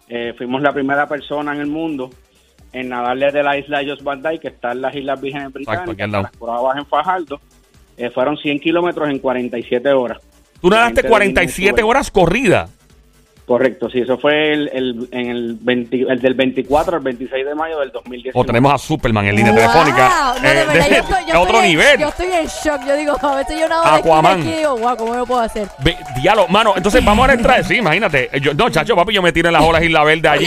Eh, 0.08 0.34
fuimos 0.36 0.62
la 0.62 0.72
primera 0.72 1.06
persona 1.06 1.54
en 1.54 1.60
el 1.60 1.66
mundo 1.66 2.10
en 2.72 2.88
nadarle 2.88 3.30
de 3.32 3.42
la 3.42 3.58
isla 3.58 3.82
Jos 3.84 4.02
Van 4.02 4.22
Dyke, 4.22 4.40
que 4.40 4.48
está 4.48 4.72
en 4.72 4.80
las 4.82 4.94
Islas 4.94 5.20
Vírgenes 5.20 5.52
Británicas, 5.52 6.10
las 6.10 6.30
pruebas 6.36 6.76
en 6.78 6.86
Fajardo. 6.86 7.40
Eh, 7.96 8.10
fueron 8.10 8.36
100 8.36 8.60
kilómetros 8.60 9.08
en 9.10 9.18
47 9.18 9.88
horas. 9.90 10.18
Tú 10.60 10.70
nadaste 10.70 10.86
gente 10.88 11.02
de 11.02 11.08
47 11.08 11.64
Venezuela. 11.70 11.88
horas 11.88 12.10
corrida. 12.10 12.68
Correcto, 13.50 13.90
sí, 13.90 13.98
eso 13.98 14.16
fue 14.16 14.52
el, 14.52 14.70
el- 14.72 15.08
en 15.10 15.28
el, 15.28 15.58
20 15.60 16.06
el 16.08 16.20
del 16.20 16.34
24 16.34 16.98
al 16.98 17.02
26 17.02 17.44
de 17.44 17.54
mayo 17.56 17.80
del 17.80 17.90
2019. 17.90 18.30
O 18.40 18.44
tenemos 18.44 18.72
a 18.72 18.78
Superman 18.78 19.26
en 19.26 19.34
línea 19.34 19.50
Wow. 19.50 19.60
telefónica. 19.60 20.08
No, 20.08 20.34
de 20.34 20.38
Eh, 20.38 20.54
verdad, 20.54 20.72
de- 20.72 20.78
yo 20.78 20.96
estoy, 21.00 21.24
yo 21.26 21.40
otro 21.40 21.54
estoy 21.56 21.68
nivel. 21.70 21.98
yo 21.98 22.08
estoy 22.10 22.26
en 22.26 22.46
shock. 22.46 22.80
Yo 22.86 22.94
digo, 22.94 23.16
a 23.20 23.34
veces 23.34 23.58
yo 23.58 23.66
a 23.74 23.96
Aquaman. 23.96 24.38
aquí 24.40 24.50
y 24.50 24.56
digo, 24.58 24.76
wow, 24.76 24.96
¿cómo 24.96 25.14
lo 25.16 25.26
puedo 25.26 25.40
hacer? 25.40 25.66
Ve- 25.82 25.96
diablo, 26.22 26.46
mano, 26.46 26.74
entonces 26.76 27.04
vamos 27.04 27.28
a 27.28 27.32
entrar. 27.32 27.64
Sí, 27.64 27.74
imagínate. 27.78 28.30
Yo, 28.40 28.54
no, 28.54 28.70
chacho, 28.70 28.94
papi, 28.94 29.12
yo 29.14 29.20
me 29.20 29.32
tiré 29.32 29.48
en 29.48 29.54
las 29.54 29.64
olas 29.64 29.82
Isla 29.82 30.04
Verde 30.04 30.28
allí 30.28 30.46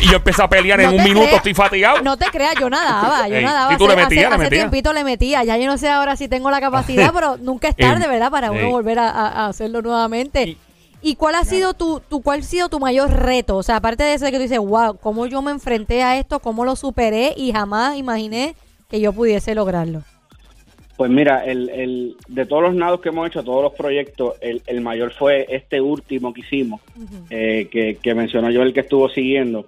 y 0.00 0.06
yo 0.08 0.16
empecé 0.16 0.42
a 0.42 0.48
pelear 0.48 0.80
en 0.80 0.86
No 0.90 0.96
un 0.96 1.04
minuto, 1.04 1.20
creas- 1.26 1.36
estoy 1.36 1.52
fatigado. 1.52 2.00
No 2.00 2.16
te 2.16 2.24
creas, 2.30 2.54
yo 2.58 2.70
nadaba, 2.70 3.28
yo 3.28 3.36
Ey, 3.36 3.44
nadaba. 3.44 3.74
¿y 3.74 3.76
tú 3.76 3.86
le 3.86 3.92
hace, 3.92 4.02
metías, 4.04 4.24
hace- 4.24 4.28
le 4.30 4.34
hace 4.36 4.44
metías? 4.44 4.62
tiempito 4.70 4.92
le 4.94 5.04
metía. 5.04 5.44
Ya 5.44 5.58
yo 5.58 5.66
no 5.66 5.76
sé 5.76 5.90
ahora 5.90 6.16
si 6.16 6.28
tengo 6.28 6.50
la 6.50 6.60
capacidad, 6.62 7.12
pero 7.14 7.36
nunca 7.36 7.68
es 7.68 7.76
tarde, 7.76 8.04
Ey, 8.04 8.10
¿verdad? 8.10 8.30
Para 8.30 8.50
uno 8.52 8.60
ey. 8.60 8.70
volver 8.72 9.00
a, 9.00 9.10
a- 9.10 9.28
a 9.28 9.46
hacerlo 9.48 9.82
nuevamente. 9.82 10.44
Y- 10.44 10.58
¿Y 11.00 11.14
cuál 11.16 11.36
ha 11.36 11.44
sido 11.44 11.74
tu, 11.74 12.00
tu 12.00 12.22
cuál 12.22 12.40
ha 12.40 12.42
sido 12.42 12.68
tu 12.68 12.80
mayor 12.80 13.10
reto? 13.10 13.56
O 13.56 13.62
sea, 13.62 13.76
aparte 13.76 14.02
de 14.04 14.14
eso 14.14 14.24
de 14.24 14.32
que 14.32 14.36
tú 14.38 14.42
dices, 14.42 14.58
wow, 14.58 14.96
cómo 15.00 15.26
yo 15.26 15.40
me 15.42 15.50
enfrenté 15.52 16.02
a 16.02 16.18
esto, 16.18 16.40
cómo 16.40 16.64
lo 16.64 16.74
superé 16.76 17.32
y 17.36 17.52
jamás 17.52 17.96
imaginé 17.96 18.54
que 18.90 19.00
yo 19.00 19.12
pudiese 19.12 19.54
lograrlo. 19.54 20.02
Pues 20.96 21.10
mira, 21.12 21.44
el, 21.44 21.68
el, 21.68 22.16
de 22.26 22.44
todos 22.46 22.62
los 22.64 22.74
nados 22.74 23.00
que 23.00 23.10
hemos 23.10 23.28
hecho, 23.28 23.44
todos 23.44 23.62
los 23.62 23.74
proyectos, 23.74 24.34
el, 24.40 24.60
el 24.66 24.80
mayor 24.80 25.12
fue 25.12 25.46
este 25.48 25.80
último 25.80 26.34
que 26.34 26.40
hicimos, 26.40 26.80
eh, 27.30 27.68
que, 27.70 27.98
que 28.02 28.14
mencionó 28.16 28.50
yo 28.50 28.62
el 28.62 28.74
que 28.74 28.80
estuvo 28.80 29.08
siguiendo, 29.08 29.64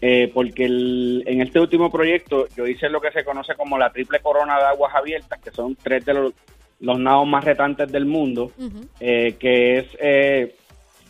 eh, 0.00 0.32
porque 0.34 0.64
el- 0.64 1.22
en 1.28 1.40
este 1.42 1.60
último 1.60 1.92
proyecto 1.92 2.48
yo 2.56 2.66
hice 2.66 2.88
lo 2.88 3.00
que 3.00 3.12
se 3.12 3.22
conoce 3.24 3.54
como 3.54 3.78
la 3.78 3.92
triple 3.92 4.18
corona 4.18 4.56
de 4.58 4.64
aguas 4.64 4.92
abiertas, 4.96 5.38
que 5.40 5.52
son 5.52 5.76
tres 5.80 6.04
de 6.04 6.14
los, 6.14 6.32
los 6.80 6.98
nados 6.98 7.28
más 7.28 7.44
retantes 7.44 7.92
del 7.92 8.06
mundo, 8.06 8.50
eh, 8.98 9.36
que 9.38 9.78
es 9.78 9.86
eh, 10.00 10.56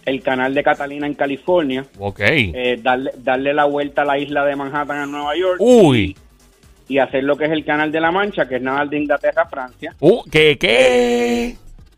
el 0.07 0.23
canal 0.23 0.55
de 0.55 0.63
Catalina 0.63 1.07
en 1.07 1.15
California, 1.15 1.85
Ok. 1.99 2.21
eh, 2.21 2.79
darle, 2.83 3.11
darle 3.19 3.55
la 3.55 3.65
vuelta 3.65 4.03
a 4.03 4.05
la 4.05 4.19
isla 4.19 4.45
de 4.45 4.57
Manhattan 4.57 5.05
en 5.05 5.11
Nueva 5.13 5.37
York 5.37 5.57
Uy. 5.61 6.17
y 6.89 6.99
hacer 6.99 7.25
lo 7.25 7.37
que 7.37 7.47
es 7.47 7.51
el 7.53 7.65
canal 7.65 7.91
de 7.91 8.01
la 8.01 8.11
Mancha, 8.11 8.47
que 8.47 8.57
es 8.57 8.63
nadar 8.63 8.89
de 8.89 8.99
Inglaterra 8.99 9.43
a 9.43 9.49
Francia. 9.49 9.95
Uh, 10.01 10.23
¿Qué? 10.31 10.59
¿Qué? 10.59 11.57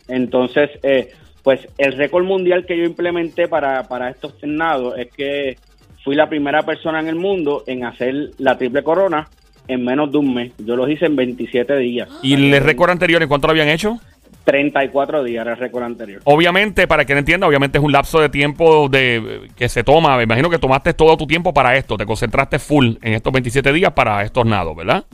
Entonces, 0.09 0.71
eh, 0.83 1.11
pues 1.43 1.61
el 1.79 1.93
récord 1.93 2.25
mundial 2.25 2.65
que 2.67 2.77
yo 2.77 2.85
implementé 2.85 3.49
para, 3.49 3.83
para 3.89 4.11
estos 4.11 4.35
nados 4.43 4.95
es 4.99 5.09
que 5.13 5.57
fui 6.05 6.15
la 6.15 6.29
primera 6.29 6.63
persona 6.63 7.01
en 7.01 7.09
el 7.09 7.17
mundo 7.17 7.65
en 7.67 7.85
hacer 7.85 8.31
la 8.39 8.57
triple 8.57 8.83
corona 8.83 9.29
en 9.69 9.85
menos 9.85 10.13
de 10.13 10.19
un 10.19 10.33
mes. 10.33 10.53
Yo 10.59 10.77
los 10.77 10.89
hice 10.89 11.07
en 11.07 11.17
27 11.17 11.77
días. 11.79 12.09
¿Y 12.23 12.35
el 12.35 12.63
récord 12.63 12.91
anterior 12.91 13.21
en 13.23 13.29
cuánto 13.29 13.49
lo 13.49 13.51
habían 13.51 13.69
hecho? 13.69 13.99
34 14.47 15.25
días 15.25 15.43
era 15.43 15.53
el 15.55 15.59
récord 15.59 15.83
anterior. 15.83 16.23
Obviamente, 16.25 16.87
para 16.87 17.05
que 17.05 17.12
no 17.12 17.19
entienda, 17.19 17.47
obviamente 17.49 17.79
es 17.79 17.85
un 17.85 17.91
lapso 17.93 18.21
de 18.21 18.29
tiempo 18.29 18.88
de 18.88 19.50
que 19.57 19.69
se 19.69 19.83
toma. 19.85 20.17
Me 20.17 20.23
imagino 20.23 20.49
que 20.49 20.59
tomaste 20.59 20.95
todo 20.95 21.17
tu 21.17 21.26
tiempo 21.26 21.53
para 21.53 21.76
esto. 21.76 21.97
Te 21.97 22.07
concentraste 22.07 22.59
full 22.59 22.95
en 23.03 23.12
estos 23.15 23.33
27 23.33 23.73
días 23.73 23.93
para 23.93 24.23
estos 24.23 24.47
nados, 24.47 24.75
¿verdad? 24.76 25.05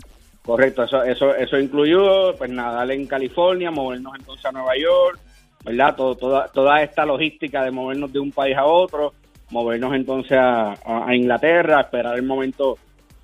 Correcto, 0.45 0.85
eso, 0.85 1.03
eso, 1.03 1.35
eso 1.35 1.59
incluyó 1.59 2.37
pues 2.37 2.51
nadar 2.51 2.91
en 2.91 3.07
California, 3.07 3.71
movernos 3.71 4.13
entonces 4.19 4.45
a 4.45 4.53
Nueva 4.53 4.77
York, 4.77 5.19
¿verdad? 5.65 5.95
Todo, 5.97 6.15
toda, 6.17 6.49
toda 6.49 6.83
esta 6.83 7.07
logística 7.07 7.63
de 7.65 7.71
movernos 7.71 8.13
de 8.13 8.19
un 8.19 8.33
país 8.33 8.57
a 8.57 8.65
otro, 8.65 9.15
movernos 9.51 9.95
entonces 9.95 10.33
a, 10.37 10.73
a- 10.73 11.05
a 11.09 11.15
Inglaterra, 11.15 11.81
esperar 11.81 12.17
el 12.17 12.25
momento 12.25 12.77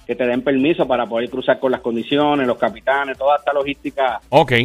que 0.08 0.16
te 0.16 0.26
den 0.26 0.40
permiso 0.42 0.88
para 0.88 1.04
poder 1.06 1.28
cruzar 1.28 1.60
con 1.60 1.70
las 1.70 1.82
condiciones, 1.82 2.46
los 2.46 2.56
capitanes, 2.56 3.18
toda 3.18 3.36
esta 3.36 3.52
logística 3.52 4.18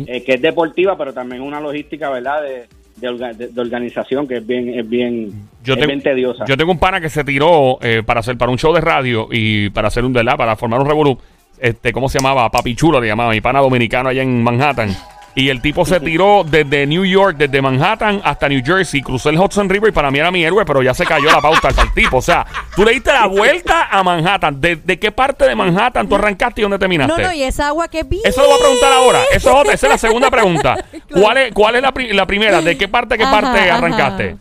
eh, 0.07 0.23
que 0.23 0.35
es 0.35 0.41
deportiva, 0.41 0.97
pero 0.97 1.13
también 1.13 1.41
una 1.41 1.59
logística, 1.59 2.09
¿verdad? 2.09 2.41
De, 2.41 2.63
de, 2.95 3.09
orga- 3.09 3.33
de- 3.35 3.50
de 3.50 3.62
organización 3.62 4.25
que 4.25 4.38
es 4.38 4.47
bien, 4.47 4.69
es 4.79 4.88
bien, 4.88 5.31
Yo 5.62 5.73
es 5.73 5.79
tengo, 5.79 5.88
bien 5.88 6.01
tediosa. 6.01 6.45
yo 6.45 6.55
tengo 6.55 6.71
un 6.71 6.79
pana 6.79 7.01
que 7.01 7.09
se 7.09 7.25
tiró 7.25 7.77
eh, 7.81 8.03
para 8.05 8.21
hacer 8.21 8.38
para 8.38 8.51
un 8.53 8.57
show 8.57 8.73
de 8.73 8.79
radio 8.79 9.27
y 9.31 9.69
para 9.71 9.89
hacer 9.89 10.05
un 10.05 10.13
¿verdad? 10.13 10.38
para 10.38 10.55
formar 10.55 10.79
un 10.79 10.88
revolú. 10.88 11.17
Este, 11.59 11.91
¿cómo 11.91 12.07
se 12.07 12.19
llamaba? 12.19 12.50
Papi 12.50 12.73
Chulo 12.75 13.01
le 13.01 13.07
llamaba, 13.07 13.31
mi 13.31 13.41
pana 13.41 13.59
dominicano 13.59 14.09
allá 14.09 14.21
en 14.23 14.41
Manhattan. 14.43 14.89
Y 15.35 15.49
el 15.49 15.61
tipo 15.61 15.83
se 15.83 15.99
tiró 15.99 16.43
desde 16.47 16.85
New 16.85 17.03
York, 17.05 17.37
desde 17.37 17.59
Manhattan 17.59 18.21
hasta 18.23 18.47
New 18.47 18.61
Jersey, 18.63 19.01
cruzó 19.01 19.29
el 19.31 19.39
Hudson 19.39 19.67
River 19.67 19.89
y 19.89 19.91
para 19.91 20.11
mí 20.11 20.19
era 20.19 20.29
mi 20.29 20.43
héroe, 20.43 20.63
pero 20.63 20.83
ya 20.83 20.93
se 20.93 21.05
cayó 21.05 21.25
la 21.31 21.41
pauta 21.41 21.69
al 21.69 21.91
tipo. 21.95 22.17
O 22.17 22.21
sea, 22.21 22.45
tú 22.75 22.85
le 22.85 22.91
diste 22.91 23.11
la 23.11 23.25
vuelta 23.25 23.87
a 23.89 24.03
Manhattan. 24.03 24.61
¿De, 24.61 24.75
de 24.75 24.99
qué 24.99 25.11
parte 25.11 25.45
de 25.47 25.55
Manhattan 25.55 26.07
tú 26.07 26.13
arrancaste 26.15 26.61
y 26.61 26.63
dónde 26.63 26.75
No, 26.75 26.79
terminaste? 26.79 27.23
no, 27.23 27.33
y 27.33 27.41
esa 27.41 27.69
agua 27.69 27.87
que 27.87 28.03
vi. 28.03 28.21
Eso 28.23 28.41
lo 28.41 28.47
voy 28.49 28.57
a 28.57 28.59
preguntar 28.61 28.93
ahora. 28.93 29.19
Eso 29.31 29.49
es 29.49 29.55
otra, 29.55 29.73
esa 29.73 29.87
es 29.87 29.91
la 29.93 29.97
segunda 29.97 30.29
pregunta. 30.29 30.75
¿Cuál 31.11 31.37
es, 31.37 31.51
cuál 31.53 31.75
es 31.77 31.81
la, 31.81 31.91
pri- 31.91 32.13
la 32.13 32.27
primera? 32.27 32.61
¿De 32.61 32.77
qué 32.77 32.87
parte, 32.87 33.17
qué 33.17 33.23
Ajá, 33.23 33.41
parte 33.41 33.59
ajá. 33.59 33.77
arrancaste? 33.79 34.37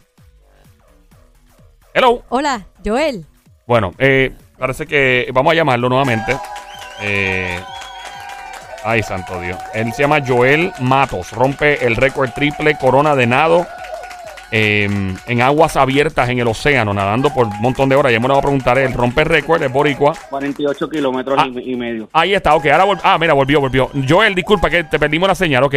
Hello. 1.95 2.23
Hola, 2.29 2.67
Joel. 2.85 3.25
Bueno, 3.67 3.95
eh, 3.99 4.33
parece 4.59 4.87
que 4.87 5.29
vamos 5.33 5.53
a 5.53 5.55
llamarlo 5.55 5.89
nuevamente. 5.89 6.37
Eh, 7.01 7.59
ay, 8.85 9.03
santo 9.03 9.41
Dios. 9.41 9.59
Él 9.75 9.93
se 9.93 10.03
llama 10.03 10.21
Joel 10.27 10.73
Matos. 10.81 11.33
Rompe 11.33 11.85
el 11.87 11.97
récord 11.97 12.31
triple 12.31 12.77
corona 12.79 13.15
de 13.17 13.27
nado 13.27 13.67
eh, 14.51 14.87
en 15.27 15.41
aguas 15.43 15.77
abiertas 15.77 16.29
en 16.29 16.39
el 16.39 16.47
océano, 16.47 16.93
nadando 16.93 17.33
por 17.33 17.47
un 17.47 17.61
montón 17.63 17.89
de 17.89 17.97
horas. 17.97 18.13
Ya 18.13 18.21
me 18.21 18.29
lo 18.29 18.35
voy 18.35 18.41
a 18.41 18.43
preguntar. 18.43 18.79
Él 18.79 18.93
rompe 18.93 19.23
el 19.23 19.29
récord, 19.29 19.63
es 19.63 19.73
boricua. 19.73 20.15
48 20.29 20.91
kilómetros 20.91 21.39
Ah. 21.41 21.47
y, 21.55 21.73
y 21.73 21.77
medio. 21.77 22.09
Ahí 22.13 22.35
está, 22.35 22.55
ok. 22.55 22.67
Ahora 22.67 23.01
ah, 23.03 23.17
mira, 23.19 23.33
volvió, 23.33 23.61
volvió. 23.61 23.91
Joel, 24.07 24.35
disculpa 24.35 24.69
que 24.69 24.85
te 24.85 24.99
perdimos 24.99 25.29
la 25.29 25.35
señal, 25.35 25.63
ok. 25.65 25.75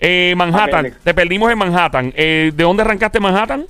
Eh, 0.00 0.34
Manhattan, 0.36 0.92
te 1.04 1.14
perdimos 1.14 1.50
en 1.52 1.58
Manhattan. 1.58 2.12
Eh, 2.16 2.50
¿De 2.54 2.64
dónde 2.64 2.82
arrancaste 2.82 3.20
Manhattan? 3.20 3.64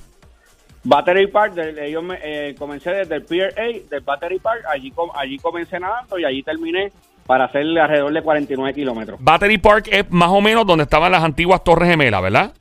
Battery 0.83 1.27
Park, 1.27 1.53
del- 1.53 1.77
ellos 1.79 2.01
me- 2.03 2.19
eh, 2.23 2.55
comencé 2.57 2.91
desde 2.91 3.15
el 3.15 3.23
Pier 3.23 3.53
8 3.57 3.87
del 3.89 4.01
Battery 4.01 4.39
Park, 4.39 4.61
allí, 4.71 4.89
com- 4.91 5.09
allí 5.15 5.37
comencé 5.37 5.79
nadando 5.79 6.17
y 6.17 6.23
allí 6.25 6.43
terminé 6.43 6.91
para 7.27 7.45
hacerle 7.45 7.79
alrededor 7.81 8.13
de 8.13 8.21
49 8.23 8.73
kilómetros. 8.73 9.19
Battery 9.21 9.57
Park 9.59 9.89
es 9.91 10.09
más 10.09 10.29
o 10.29 10.41
menos 10.41 10.65
donde 10.65 10.83
estaban 10.83 11.11
las 11.11 11.23
antiguas 11.23 11.63
Torres 11.63 11.89
Gemelas, 11.89 12.21
¿verdad? 12.21 12.53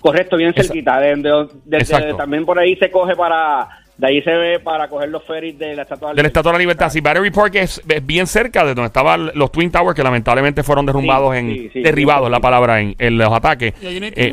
Correcto, 0.00 0.36
bien 0.36 0.52
cerquita. 0.54 0.98
de- 1.00 1.16
de- 1.64 2.14
también 2.16 2.44
por 2.44 2.58
ahí 2.58 2.76
se 2.76 2.90
coge 2.90 3.16
para, 3.16 3.68
de 3.96 4.06
ahí 4.06 4.22
se 4.22 4.30
ve 4.30 4.60
para 4.60 4.88
coger 4.88 5.08
los 5.08 5.24
ferries 5.24 5.58
de 5.58 5.74
la 5.74 5.82
Estatua 5.82 6.12
De 6.14 6.22
la 6.22 6.28
Estatua 6.28 6.52
de 6.52 6.58
la 6.58 6.60
Libertad. 6.60 6.88
Sí, 6.88 7.00
Battery 7.00 7.30
Park 7.30 7.54
es, 7.56 7.82
es 7.88 8.06
bien 8.06 8.26
cerca 8.28 8.64
de 8.64 8.74
donde 8.74 8.86
estaban 8.86 9.32
los 9.34 9.50
Twin 9.50 9.70
Towers, 9.72 9.96
que 9.96 10.02
lamentablemente 10.04 10.62
fueron 10.62 10.86
derrumbados 10.86 11.32
Sí, 11.34 11.38
en. 11.38 11.48
sí, 11.50 11.70
sí, 11.72 11.82
derribados, 11.82 12.26
sí. 12.26 12.30
la 12.32 12.40
palabra, 12.40 12.80
en, 12.80 12.94
en 12.98 13.18
los 13.18 13.32
ataques. 13.32 13.74
¿Y 13.82 13.86
allí 13.88 14.00
no 14.00 14.06
hay 14.06 14.12
Eh? 14.14 14.30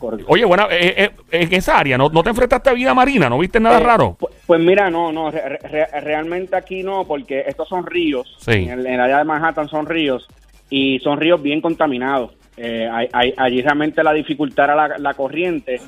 Correcto. 0.00 0.26
oye, 0.28 0.44
bueno, 0.46 0.66
eh, 0.70 0.94
eh, 0.96 1.10
en 1.30 1.52
esa 1.54 1.78
área, 1.78 1.96
¿no, 1.98 2.08
¿no 2.08 2.22
te 2.22 2.30
enfrentaste 2.30 2.70
a 2.70 2.72
vida 2.72 2.94
marina? 2.94 3.28
¿No 3.28 3.38
viste 3.38 3.60
nada 3.60 3.78
Eh, 3.78 3.84
raro? 3.84 4.16
pu- 4.18 4.28
Pues 4.46 4.60
mira, 4.60 4.90
no, 4.90 5.12
no, 5.12 5.30
re- 5.30 5.58
re- 5.58 6.00
realmente 6.00 6.56
aquí 6.56 6.82
no, 6.82 7.04
porque 7.06 7.44
estos 7.46 7.68
son 7.68 7.84
ríos. 7.86 8.34
Sí. 8.40 8.52
En 8.52 8.70
el, 8.70 8.86
en 8.86 8.94
el 8.94 9.00
área 9.00 9.18
de 9.18 9.24
Manhattan 9.24 9.68
son 9.68 9.84
ríos 9.86 10.26
y 10.70 10.98
son 11.00 11.20
ríos 11.20 11.40
bien 11.42 11.60
contaminados. 11.60 12.32
Eh, 12.56 12.88
hay- 12.90 13.08
hay- 13.12 13.34
allí 13.36 13.62
realmente 13.62 14.02
la 14.02 14.12
dificultad 14.12 14.64
era 14.64 14.74
la, 14.88 14.98
la 14.98 15.14
corriente 15.14 15.80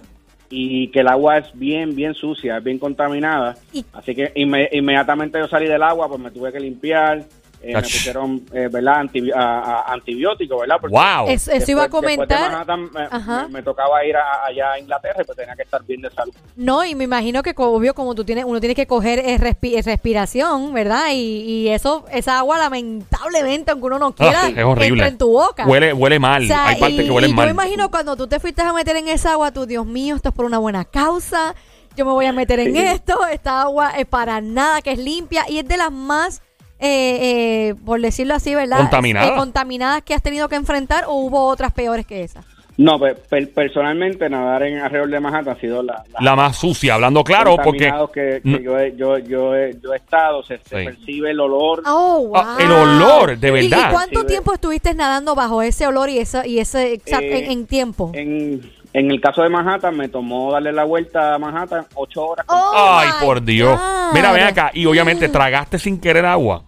y 0.50 0.88
que 0.88 1.00
el 1.00 1.09
agua 1.09 1.38
es 1.38 1.47
bien, 1.54 1.97
bien 1.97 2.12
sucia, 2.12 2.59
es 2.59 2.64
bien 2.64 2.78
contaminada. 2.78 3.54
Así 3.95 4.14
que 4.14 4.35
inme- 4.35 4.69
inmediatamente 4.73 5.38
yo 5.38 5.49
salí 5.49 5.66
del 5.66 5.83
agua, 5.83 6.09
pues 6.09 6.21
me 6.21 6.31
tuve 6.31 6.52
que 6.52 6.61
limpiar. 6.61 7.25
Eh, 7.62 7.75
me 7.75 7.83
pusieron, 7.83 8.42
eh, 8.52 8.69
¿verdad? 8.71 8.95
Antibi- 9.04 9.33
a- 9.35 9.61
a- 9.61 9.92
antibióticos, 9.92 10.61
¿verdad? 10.61 10.76
Porque 10.81 10.95
¡Wow! 10.97 11.28
Es- 11.28 11.49
eso 11.49 11.71
iba 11.71 11.83
a 11.83 11.88
después- 11.88 12.02
después 12.16 12.28
de 12.28 12.35
comentar. 12.35 12.50
Manhattan, 12.50 12.90
me, 12.92 13.00
Ajá. 13.16 13.42
me- 13.47 13.54
me 13.54 13.62
tocaba 13.62 14.04
ir 14.04 14.16
a- 14.16 14.45
allá 14.47 14.73
a 14.73 14.78
Inglaterra 14.78 15.23
y 15.23 15.25
pues 15.25 15.37
tenía 15.38 15.54
que 15.54 15.62
estar 15.62 15.83
bien 15.85 16.00
de 16.02 16.11
salud. 16.11 16.35
No, 16.57 16.85
y 16.85 16.95
me 16.95 17.04
imagino 17.04 17.42
que 17.42 17.54
obvio 17.57 17.95
como 17.95 18.14
tú 18.14 18.25
tienes, 18.25 18.45
uno 18.45 18.59
tiene 18.61 18.75
que 18.75 18.87
coger 18.87 19.21
eh, 19.21 19.38
respi- 19.38 19.78
eh, 19.78 19.83
respiración, 19.83 20.73
¿verdad? 20.73 21.07
Y, 21.12 21.16
y 21.16 21.69
eso, 21.69 22.04
esa 22.12 22.38
agua 22.38 22.59
lamentablemente, 22.59 23.71
aunque 23.71 23.87
uno 23.87 23.99
no 23.99 24.12
quiera, 24.12 24.42
Ah, 24.45 24.49
es 24.49 24.64
horrible. 24.64 24.88
entra 24.88 25.09
en 25.09 25.19
tu 25.19 25.31
boca. 25.31 25.66
Huele, 25.66 25.92
huele 25.92 26.19
mal. 26.19 26.42
O 26.42 26.47
sea, 26.47 26.66
Hay 26.69 26.81
partes 26.81 27.00
y, 27.00 27.04
que 27.04 27.11
huelen 27.11 27.31
y 27.31 27.35
mal. 27.35 27.49
yo 27.49 27.54
me 27.54 27.62
imagino 27.62 27.90
cuando 27.90 28.16
tú 28.16 28.26
te 28.26 28.40
fuiste 28.40 28.62
a 28.62 28.73
meter 28.73 28.97
en 28.97 29.09
esa 29.09 29.33
agua, 29.33 29.52
tú, 29.52 29.66
Dios 29.66 29.87
mío, 29.87 30.16
esto 30.16 30.28
es 30.31 30.35
por 30.35 30.45
una 30.45 30.59
buena 30.59 30.85
causa, 30.85 31.54
yo 31.97 32.04
me 32.04 32.12
voy 32.12 32.26
a 32.26 32.33
meter 32.33 32.59
en 32.61 32.73
Sí. 32.75 32.78
esto, 32.81 33.26
esta 33.28 33.62
agua 33.62 33.90
es 33.99 34.07
para 34.07 34.40
nada, 34.40 34.81
que 34.83 34.92
es 34.92 34.99
limpia 34.99 35.45
y 35.49 35.59
es 35.59 35.69
de 35.69 35.76
las 35.76 35.92
más, 35.92 36.42
eh, 36.83 37.69
eh, 37.71 37.75
por 37.87 38.01
decirlo 38.01 38.35
así, 38.35 38.55
¿verdad? 38.55 38.79
Contaminadas. 38.79 39.31
Eh, 39.31 39.35
contaminadas 39.37 40.03
que 40.03 40.15
has 40.15 40.23
tenido 40.23 40.49
que 40.49 40.57
enfrentar 40.57 41.05
o 41.07 41.15
hubo 41.15 41.47
otras 41.47 41.73
peores 41.73 42.07
que 42.07 42.23
esas. 42.23 42.45
No, 42.79 42.99
per- 42.99 43.53
personalmente 43.53 44.31
nadar 44.31 44.62
en 44.62 44.79
alrededor 44.79 45.11
de 45.11 45.21
Manhattan 45.21 45.55
ha 45.57 45.61
sido 45.61 45.83
la, 45.83 46.03
la- 46.11 46.21
La 46.21 46.35
más 46.37 46.57
sucia, 46.57 46.95
hablando 46.95 47.23
claro, 47.23 47.51
porque. 47.57 47.91
contaminados 47.91 48.11
que, 48.11 48.41
que 48.43 48.49
No. 48.49 48.59
yo, 48.61 48.79
he, 48.79 48.97
yo, 48.97 49.19
yo, 49.19 49.55
he, 49.55 49.79
yo 49.79 49.93
he 49.93 49.97
estado, 49.97 50.43
se, 50.43 50.59
percibe 50.59 51.31
el 51.33 51.41
olor. 51.41 51.83
Oh, 51.87 52.29
wow. 52.29 52.37
Ah, 52.37 52.57
el 52.59 52.73
olor, 52.73 53.37
de 53.39 53.49
¿Y- 53.49 53.51
verdad. 53.69 53.89
¿Y, 53.91 53.93
cuánto 53.93 54.25
tiempo 54.25 54.55
estuviste 54.55 54.95
nadando 54.95 55.35
bajo 55.35 55.61
ese 55.61 55.87
olor 55.87 56.09
y 56.09 56.19
esa, 56.19 56.47
y 56.47 56.61
ese 56.61 56.95
exa- 56.95 57.21
Eh, 57.23 57.45
en, 57.45 57.51
en 57.53 57.67
tiempo? 57.67 58.11
En, 58.15 58.62
en 58.95 59.11
el 59.11 59.21
caso 59.21 59.43
de 59.43 59.51
Manhattan 59.51 59.95
me 59.95 60.09
tomó 60.09 60.51
darle 60.51 60.73
la 60.73 60.85
vuelta 60.85 61.35
a 61.35 61.39
Manhattan 61.39 61.85
ocho 61.95 62.25
horas. 62.27 62.47
Oh, 62.49 62.73
Ay, 62.75 63.11
por 63.23 63.43
Dios. 63.45 63.79
God. 63.79 64.15
Mira, 64.15 64.33
ven 64.33 64.45
acá. 64.45 64.71
Y 64.73 64.87
obviamente 64.87 65.29
tragaste 65.29 65.79
sin 65.79 66.01
querer 66.01 66.25
agua. 66.25 66.62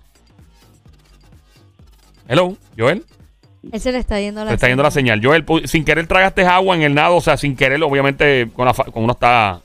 Hello, 2.29 2.57
Joel. 2.79 3.05
Él 3.73 3.81
se 3.81 3.93
le 3.93 3.99
está 3.99 4.21
yendo 4.21 4.43
la 4.45 4.51
Se 4.51 4.55
está 4.55 4.69
yendo 4.69 4.83
la 4.83 4.91
señal. 4.91 5.21
Joel, 5.25 5.45
pu- 5.47 5.67
sin 5.67 5.85
querer 5.85 6.07
tragaste 6.07 6.45
agua 6.45 6.77
en 6.77 6.83
el 6.83 6.95
nado, 6.95 7.17
o 7.17 7.21
sea, 7.21 7.37
sin 7.37 7.57
querer, 7.57 7.83
obviamente, 7.83 8.49
con, 8.55 8.67
la 8.67 8.75
fa- 8.75 8.85
con 8.85 9.05
uno 9.05 9.13
está. 9.15 9.61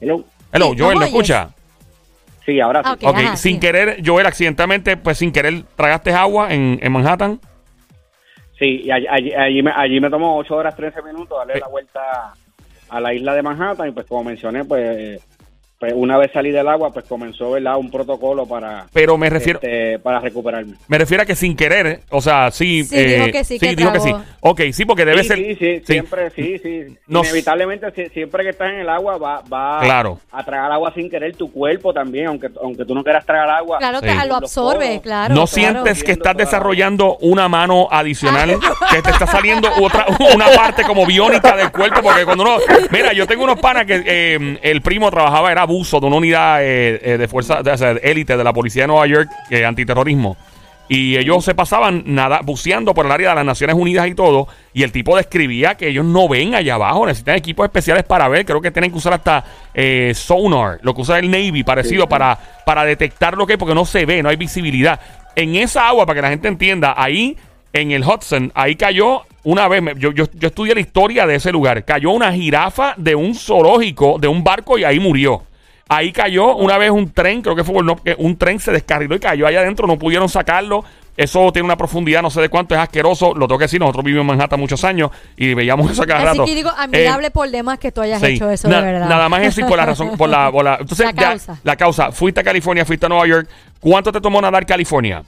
Hello. 0.00 0.24
Hello, 0.52 0.72
Sí, 0.72 0.78
Joel, 0.78 0.78
¿nos 0.78 1.10
¿me 1.10 1.16
oyes? 1.18 1.30
escucha? 1.30 1.50
Sí, 2.46 2.60
ahora 2.60 2.80
sí. 2.82 2.88
Ah, 2.90 2.92
ok. 2.92 3.02
Ok, 3.04 3.16
ajá, 3.24 3.36
sin 3.36 3.54
sí. 3.54 3.60
querer, 3.60 4.02
Joel, 4.04 4.26
accidentalmente, 4.26 4.96
pues 4.96 5.18
sin 5.18 5.32
querer 5.32 5.62
tragaste 5.76 6.12
agua 6.12 6.52
en, 6.52 6.78
en 6.80 6.92
Manhattan. 6.92 7.40
Sí, 8.58 8.82
y 8.84 8.90
allí, 8.92 9.06
allí, 9.10 9.32
allí 9.32 9.62
me, 9.62 9.72
allí 9.74 10.00
me 10.00 10.10
tomó 10.10 10.36
ocho 10.38 10.54
horas 10.54 10.76
13 10.76 11.02
minutos 11.02 11.36
darle 11.38 11.54
Eh. 11.54 11.60
la 11.60 11.68
vuelta 11.68 12.00
a 12.88 13.00
la 13.00 13.12
isla 13.14 13.34
de 13.34 13.42
Manhattan 13.42 13.88
y 13.88 13.92
pues 13.92 14.06
como 14.06 14.22
mencioné, 14.24 14.64
pues, 14.64 15.20
pues 15.78 15.92
una 15.94 16.16
vez 16.16 16.30
salí 16.32 16.50
del 16.50 16.68
agua, 16.68 16.92
pues 16.92 17.04
comenzó, 17.06 17.50
¿verdad? 17.50 17.76
Un 17.76 17.90
protocolo 17.90 18.46
para, 18.46 18.86
Pero 18.92 19.18
me 19.18 19.28
refiero, 19.28 19.58
este, 19.60 19.98
para 19.98 20.20
recuperarme. 20.20 20.74
me 20.88 20.98
refiero 20.98 21.22
a 21.24 21.26
que 21.26 21.34
sin 21.34 21.56
querer, 21.56 22.00
o 22.10 22.20
sea, 22.22 22.50
sí. 22.50 22.84
Sí, 22.84 22.96
dijo 23.04 23.26
que 23.32 23.44
sí, 23.44 23.58
que 23.58 23.74
dijo 23.76 23.92
que 23.92 24.00
sí. 24.00 24.14
Ok, 24.40 24.60
sí, 24.72 24.84
porque 24.84 25.04
debe 25.04 25.22
sí, 25.22 25.28
ser. 25.28 25.36
sí, 25.38 25.54
sí, 25.56 25.56
sí. 25.78 25.82
siempre, 25.84 26.30
sí, 26.30 26.58
sí. 26.62 26.96
No- 27.06 27.20
Inevitablemente, 27.22 27.90
si- 27.94 28.08
siempre 28.10 28.44
que 28.44 28.50
estás 28.50 28.70
en 28.70 28.80
el 28.80 28.88
agua, 28.88 29.18
va, 29.18 29.42
va 29.52 29.80
Claro. 29.82 30.20
a 30.30 30.44
tragar 30.44 30.70
agua 30.72 30.92
sin 30.94 31.10
querer 31.10 31.34
tu 31.36 31.50
cuerpo 31.52 31.92
también, 31.92 32.26
aunque, 32.28 32.48
aunque 32.62 32.84
tú 32.84 32.94
no 32.94 33.02
quieras 33.02 33.26
tragar 33.26 33.50
agua. 33.50 33.78
Claro, 33.78 33.98
Sí. 34.00 34.06
te- 34.06 34.26
lo 34.28 34.36
absorbe, 34.36 35.00
claro. 35.02 35.34
no 35.34 35.46
claro. 35.46 35.46
sientes 35.48 36.04
que 36.04 36.12
estás 36.12 36.36
desarrollando 36.36 37.18
una 37.20 37.48
mano 37.48 37.88
adicional, 37.90 38.58
que 38.90 39.02
te 39.02 39.10
está 39.10 39.26
saliendo 39.26 39.68
otra 39.82 40.06
una 40.34 40.46
parte 40.54 40.82
como 40.84 41.04
biónica 41.04 41.56
del 41.56 41.70
cuerpo, 41.72 42.00
porque 42.02 42.24
cuando 42.24 42.44
uno, 42.44 42.56
mira, 42.90 43.12
yo 43.12 43.26
tengo 43.26 43.44
unos 43.44 43.58
panas 43.60 43.84
que 43.86 44.02
eh, 44.06 44.58
el 44.62 44.80
primo 44.80 45.10
trabajaba, 45.10 45.50
era 45.52 45.63
abuso 45.64 45.98
de 46.00 46.06
una 46.06 46.16
unidad 46.16 46.62
eh, 46.62 47.00
eh, 47.02 47.18
de 47.18 47.28
fuerza, 47.28 47.62
de, 47.62 48.00
élite 48.02 48.36
de 48.36 48.44
la 48.44 48.52
policía 48.52 48.84
de 48.84 48.88
Nueva 48.88 49.06
York, 49.06 49.28
es 49.50 49.64
antiterrorismo. 49.64 50.36
Y 50.86 51.16
ellos 51.16 51.42
se 51.42 51.54
pasaban 51.54 52.02
nada, 52.04 52.40
buceando 52.44 52.92
por 52.92 53.06
el 53.06 53.12
área 53.12 53.30
de 53.30 53.36
las 53.36 53.44
Naciones 53.46 53.74
Unidas 53.74 54.06
y 54.06 54.14
todo. 54.14 54.48
Y 54.74 54.82
el 54.82 54.92
tipo 54.92 55.16
describía 55.16 55.76
que 55.76 55.88
ellos 55.88 56.04
no 56.04 56.28
ven 56.28 56.54
allá 56.54 56.74
abajo. 56.74 57.06
Necesitan 57.06 57.36
equipos 57.36 57.64
especiales 57.64 58.04
para 58.04 58.28
ver. 58.28 58.44
Creo 58.44 58.60
que 58.60 58.70
tienen 58.70 58.90
que 58.90 58.98
usar 58.98 59.14
hasta 59.14 59.42
eh, 59.72 60.12
sonar, 60.14 60.80
lo 60.82 60.94
que 60.94 61.00
usa 61.00 61.18
el 61.18 61.30
Navy, 61.30 61.64
parecido, 61.64 62.06
para, 62.06 62.38
para 62.66 62.84
detectar 62.84 63.34
lo 63.34 63.46
que 63.46 63.54
hay, 63.54 63.56
porque 63.56 63.74
no 63.74 63.86
se 63.86 64.04
ve, 64.04 64.22
no 64.22 64.28
hay 64.28 64.36
visibilidad. 64.36 65.00
En 65.34 65.56
esa 65.56 65.88
agua, 65.88 66.04
para 66.04 66.16
que 66.18 66.22
la 66.22 66.28
gente 66.28 66.48
entienda, 66.48 66.92
ahí 66.96 67.34
en 67.72 67.90
el 67.90 68.04
Hudson, 68.04 68.52
ahí 68.54 68.76
cayó 68.76 69.22
una 69.42 69.68
vez, 69.68 69.80
me- 69.82 69.94
yo, 69.96 70.12
yo, 70.12 70.26
yo 70.34 70.48
estudié 70.48 70.74
la 70.74 70.80
historia 70.80 71.26
de 71.26 71.36
ese 71.36 71.50
lugar. 71.50 71.82
Cayó 71.86 72.10
una 72.10 72.30
jirafa 72.30 72.92
de 72.98 73.14
un 73.14 73.34
zoológico, 73.34 74.18
de 74.18 74.28
un 74.28 74.44
barco, 74.44 74.76
y 74.78 74.84
ahí 74.84 75.00
murió. 75.00 75.44
Ahí 75.88 76.12
cayó 76.12 76.56
una 76.56 76.78
vez 76.78 76.90
un 76.90 77.10
tren, 77.12 77.42
creo 77.42 77.54
que 77.54 77.62
fue 77.64 77.82
no, 77.82 77.96
que 77.96 78.14
un 78.18 78.36
tren 78.38 78.58
se 78.58 78.72
descarriló 78.72 79.16
y 79.16 79.20
cayó 79.20 79.46
allá 79.46 79.60
adentro, 79.60 79.86
no 79.86 79.98
pudieron 79.98 80.28
sacarlo. 80.28 80.82
Eso 81.16 81.52
tiene 81.52 81.66
una 81.66 81.76
profundidad, 81.76 82.22
no 82.22 82.30
sé 82.30 82.40
de 82.40 82.48
cuánto, 82.48 82.74
es 82.74 82.80
asqueroso. 82.80 83.34
Lo 83.34 83.46
tengo 83.46 83.58
que 83.58 83.64
decir, 83.66 83.78
nosotros 83.78 84.04
vivimos 84.04 84.22
en 84.22 84.26
Manhattan 84.28 84.58
muchos 84.58 84.82
años 84.82 85.10
y 85.36 85.54
veíamos 85.54 85.88
eso 85.92 86.02
cada 86.04 86.30
Así 86.30 86.38
rato. 86.38 86.44
que 86.44 86.54
digo, 86.56 86.70
Eh, 86.70 86.74
admirable 86.78 87.30
por 87.30 87.48
demás 87.50 87.78
que 87.78 87.92
tú 87.92 88.00
hayas 88.00 88.20
sí. 88.20 88.26
hecho 88.34 88.50
eso 88.50 88.66
Na- 88.68 88.80
de 88.80 88.92
verdad. 88.92 89.08
Nada 89.08 89.28
más 89.28 89.42
eso 89.42 89.60
y 89.60 89.64
por 89.64 89.76
la 89.76 89.86
razón, 89.86 90.16
por 90.16 90.28
la, 90.28 90.50
por 90.50 90.64
la- 90.64 90.76
entonces 90.80 91.06
La 91.06 91.12
ya, 91.12 91.28
causa. 91.28 91.60
la 91.62 91.76
causa. 91.76 92.10
Fuiste 92.10 92.40
a 92.40 92.42
California, 92.42 92.84
fuiste 92.84 93.06
a 93.06 93.08
Nueva 93.10 93.26
York. 93.28 93.48
¿Cuánto 93.78 94.10
te 94.10 94.20
tomó 94.20 94.40
nadar 94.40 94.66
California? 94.66 95.22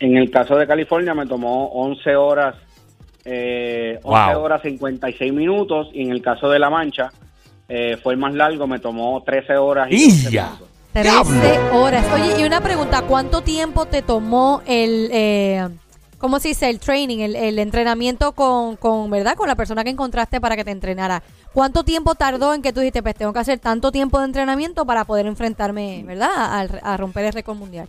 En 0.00 0.16
el 0.18 0.30
caso 0.30 0.56
de 0.56 0.66
California 0.66 1.14
me 1.14 1.26
tomó 1.26 1.68
11 1.68 2.14
horas, 2.16 2.56
eh, 3.24 3.98
11 4.02 4.34
Wow. 4.34 4.42
horas 4.44 4.60
56 4.62 5.32
minutos 5.32 5.88
y 5.94 6.02
en 6.02 6.10
el 6.10 6.20
caso 6.20 6.50
de 6.50 6.58
La 6.58 6.68
Mancha 6.68 7.10
eh, 7.68 7.98
fue 8.02 8.14
el 8.14 8.18
más 8.18 8.34
largo, 8.34 8.66
me 8.66 8.78
tomó 8.78 9.22
13 9.22 9.56
horas 9.56 9.88
y 9.90 10.04
11 10.04 10.30
¡Ya! 10.30 10.44
minutos. 10.44 10.68
13 10.92 11.58
horas. 11.72 12.06
Oye, 12.14 12.40
y 12.40 12.44
una 12.44 12.60
pregunta, 12.60 13.02
¿cuánto 13.02 13.40
tiempo 13.40 13.86
te 13.86 14.00
tomó 14.02 14.62
el, 14.64 15.08
eh, 15.12 15.68
¿cómo 16.18 16.38
se 16.38 16.48
dice? 16.48 16.70
El 16.70 16.78
training, 16.78 17.18
el, 17.18 17.34
el 17.34 17.58
entrenamiento 17.58 18.32
con, 18.32 18.76
con, 18.76 19.10
¿verdad? 19.10 19.34
Con 19.34 19.48
la 19.48 19.56
persona 19.56 19.82
que 19.82 19.90
encontraste 19.90 20.40
para 20.40 20.54
que 20.54 20.64
te 20.64 20.70
entrenara. 20.70 21.22
¿Cuánto 21.52 21.82
tiempo 21.82 22.14
tardó 22.14 22.54
en 22.54 22.62
que 22.62 22.72
tú 22.72 22.80
dijiste, 22.80 23.02
pues 23.02 23.16
tengo 23.16 23.32
que 23.32 23.40
hacer 23.40 23.58
tanto 23.58 23.90
tiempo 23.90 24.20
de 24.20 24.26
entrenamiento 24.26 24.86
para 24.86 25.04
poder 25.04 25.26
enfrentarme, 25.26 26.04
¿verdad? 26.06 26.30
A, 26.32 26.92
a 26.92 26.96
romper 26.96 27.24
el 27.24 27.32
récord 27.32 27.56
mundial. 27.56 27.88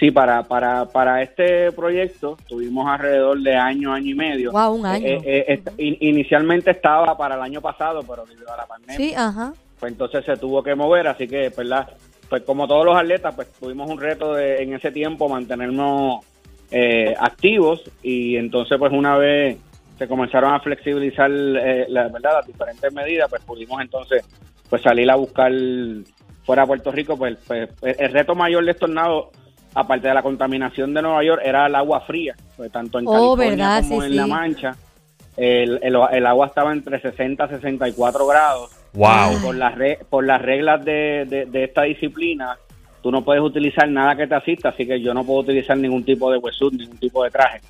Sí, 0.00 0.10
para, 0.10 0.42
para, 0.44 0.86
para 0.86 1.22
este 1.22 1.70
proyecto 1.72 2.38
tuvimos 2.48 2.88
alrededor 2.88 3.38
de 3.40 3.54
año, 3.54 3.92
año 3.92 4.06
y 4.10 4.14
medio. 4.14 4.50
Wow, 4.50 4.72
un 4.76 4.86
año. 4.86 5.06
Eh, 5.06 5.20
eh, 5.46 5.62
inicialmente 6.00 6.70
estaba 6.70 7.16
para 7.18 7.34
el 7.34 7.42
año 7.42 7.60
pasado, 7.60 8.00
pero 8.08 8.24
debido 8.24 8.50
a 8.50 8.56
la 8.56 8.66
pandemia, 8.66 8.96
Sí, 8.96 9.12
ajá. 9.14 9.52
pues 9.78 9.92
entonces 9.92 10.24
se 10.24 10.38
tuvo 10.38 10.62
que 10.62 10.74
mover, 10.74 11.06
así 11.06 11.28
que, 11.28 11.50
¿verdad? 11.54 11.86
Pues 12.30 12.42
como 12.44 12.66
todos 12.66 12.86
los 12.86 12.96
atletas, 12.96 13.34
pues 13.34 13.52
tuvimos 13.60 13.90
un 13.90 14.00
reto 14.00 14.32
de 14.32 14.62
en 14.62 14.72
ese 14.72 14.90
tiempo 14.90 15.28
mantenernos 15.28 16.24
eh, 16.70 17.14
activos 17.18 17.82
y 18.02 18.36
entonces 18.36 18.78
pues 18.78 18.92
una 18.92 19.18
vez 19.18 19.58
se 19.98 20.08
comenzaron 20.08 20.54
a 20.54 20.60
flexibilizar 20.60 21.30
eh, 21.30 21.84
la, 21.90 22.08
¿verdad? 22.08 22.36
las 22.36 22.46
diferentes 22.46 22.90
medidas, 22.94 23.28
pues 23.28 23.42
pudimos 23.44 23.82
entonces 23.82 24.24
pues 24.70 24.80
salir 24.80 25.10
a 25.10 25.16
buscar 25.16 25.52
fuera 26.44 26.62
de 26.62 26.68
Puerto 26.68 26.90
Rico, 26.90 27.18
pues, 27.18 27.36
pues, 27.46 27.68
el 27.98 28.12
reto 28.12 28.34
mayor 28.34 28.64
de 28.64 28.70
estos 28.70 28.88
tornados, 28.88 29.26
aparte 29.74 30.08
de 30.08 30.14
la 30.14 30.22
contaminación 30.22 30.92
de 30.94 31.02
Nueva 31.02 31.22
York, 31.24 31.42
era 31.44 31.66
el 31.66 31.74
agua 31.74 32.00
fría, 32.02 32.34
pues 32.56 32.70
tanto 32.72 32.98
en 32.98 33.06
Oh, 33.06 33.36
California 33.36 33.68
¿verdad? 33.68 33.82
como 33.88 34.00
Sí, 34.00 34.06
en 34.06 34.12
sí. 34.12 34.16
La 34.18 34.26
Mancha, 34.26 34.76
el, 35.36 35.78
el, 35.82 35.96
el 36.12 36.26
agua 36.26 36.46
estaba 36.48 36.72
entre 36.72 37.00
60 37.00 37.44
y 37.44 37.48
64 37.48 38.26
grados. 38.26 38.70
Wow. 38.92 39.40
Por 39.42 39.54
las, 39.54 39.74
re- 39.76 39.98
por 40.10 40.26
las 40.26 40.42
reglas 40.42 40.84
de, 40.84 41.24
de, 41.28 41.46
de 41.46 41.64
esta 41.64 41.82
disciplina, 41.82 42.56
tú 43.02 43.10
no 43.12 43.24
puedes 43.24 43.42
utilizar 43.42 43.88
nada 43.88 44.16
que 44.16 44.26
te 44.26 44.34
asista, 44.34 44.70
así 44.70 44.84
que 44.86 45.00
yo 45.00 45.14
no 45.14 45.24
puedo 45.24 45.40
utilizar 45.40 45.76
ningún 45.78 46.04
tipo 46.04 46.30
de 46.30 46.38
wetsuit, 46.38 46.74
ningún 46.74 46.98
tipo 46.98 47.22
de 47.22 47.30
traje. 47.30 47.60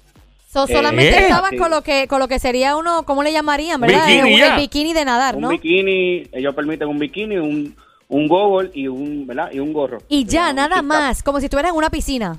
So, 0.49 0.65
Eh, 0.65 0.73
solamente 0.73 1.11
¿qué? 1.13 1.19
estabas 1.27 1.51
Sí. 1.51 1.57
con 1.59 1.71
lo 1.71 1.83
que 1.83 2.09
con 2.09 2.19
lo 2.19 2.27
que 2.27 2.41
sería 2.41 2.77
uno, 2.77 3.05
¿cómo 3.05 3.23
le 3.23 3.33
llamarían, 3.33 3.81
verdad? 3.81 4.05
Bikini 4.07 4.31
Eh, 4.31 4.35
un- 4.35 4.51
el 4.53 4.57
bikini 4.57 4.93
de 4.95 5.05
nadar, 5.05 5.37
Un 5.37 5.43
¿no? 5.43 5.49
bikini, 5.51 6.25
ellos 6.33 6.55
permiten 6.57 6.89
un 6.89 6.99
bikini, 6.99 7.37
un, 7.37 7.77
un 8.11 8.29
goggle 8.29 8.71
y 8.75 8.87
un, 8.89 9.27
¿verdad? 9.27 9.51
y 9.53 9.59
un 9.61 9.73
gorro. 9.73 9.99
Y 10.09 10.25
ya, 10.27 10.53
nada 10.53 10.83
más, 10.83 11.23
como 11.23 11.39
si 11.41 11.47
estuvieras 11.47 11.71
en 11.73 11.79
una 11.79 11.89
piscina. 11.91 12.37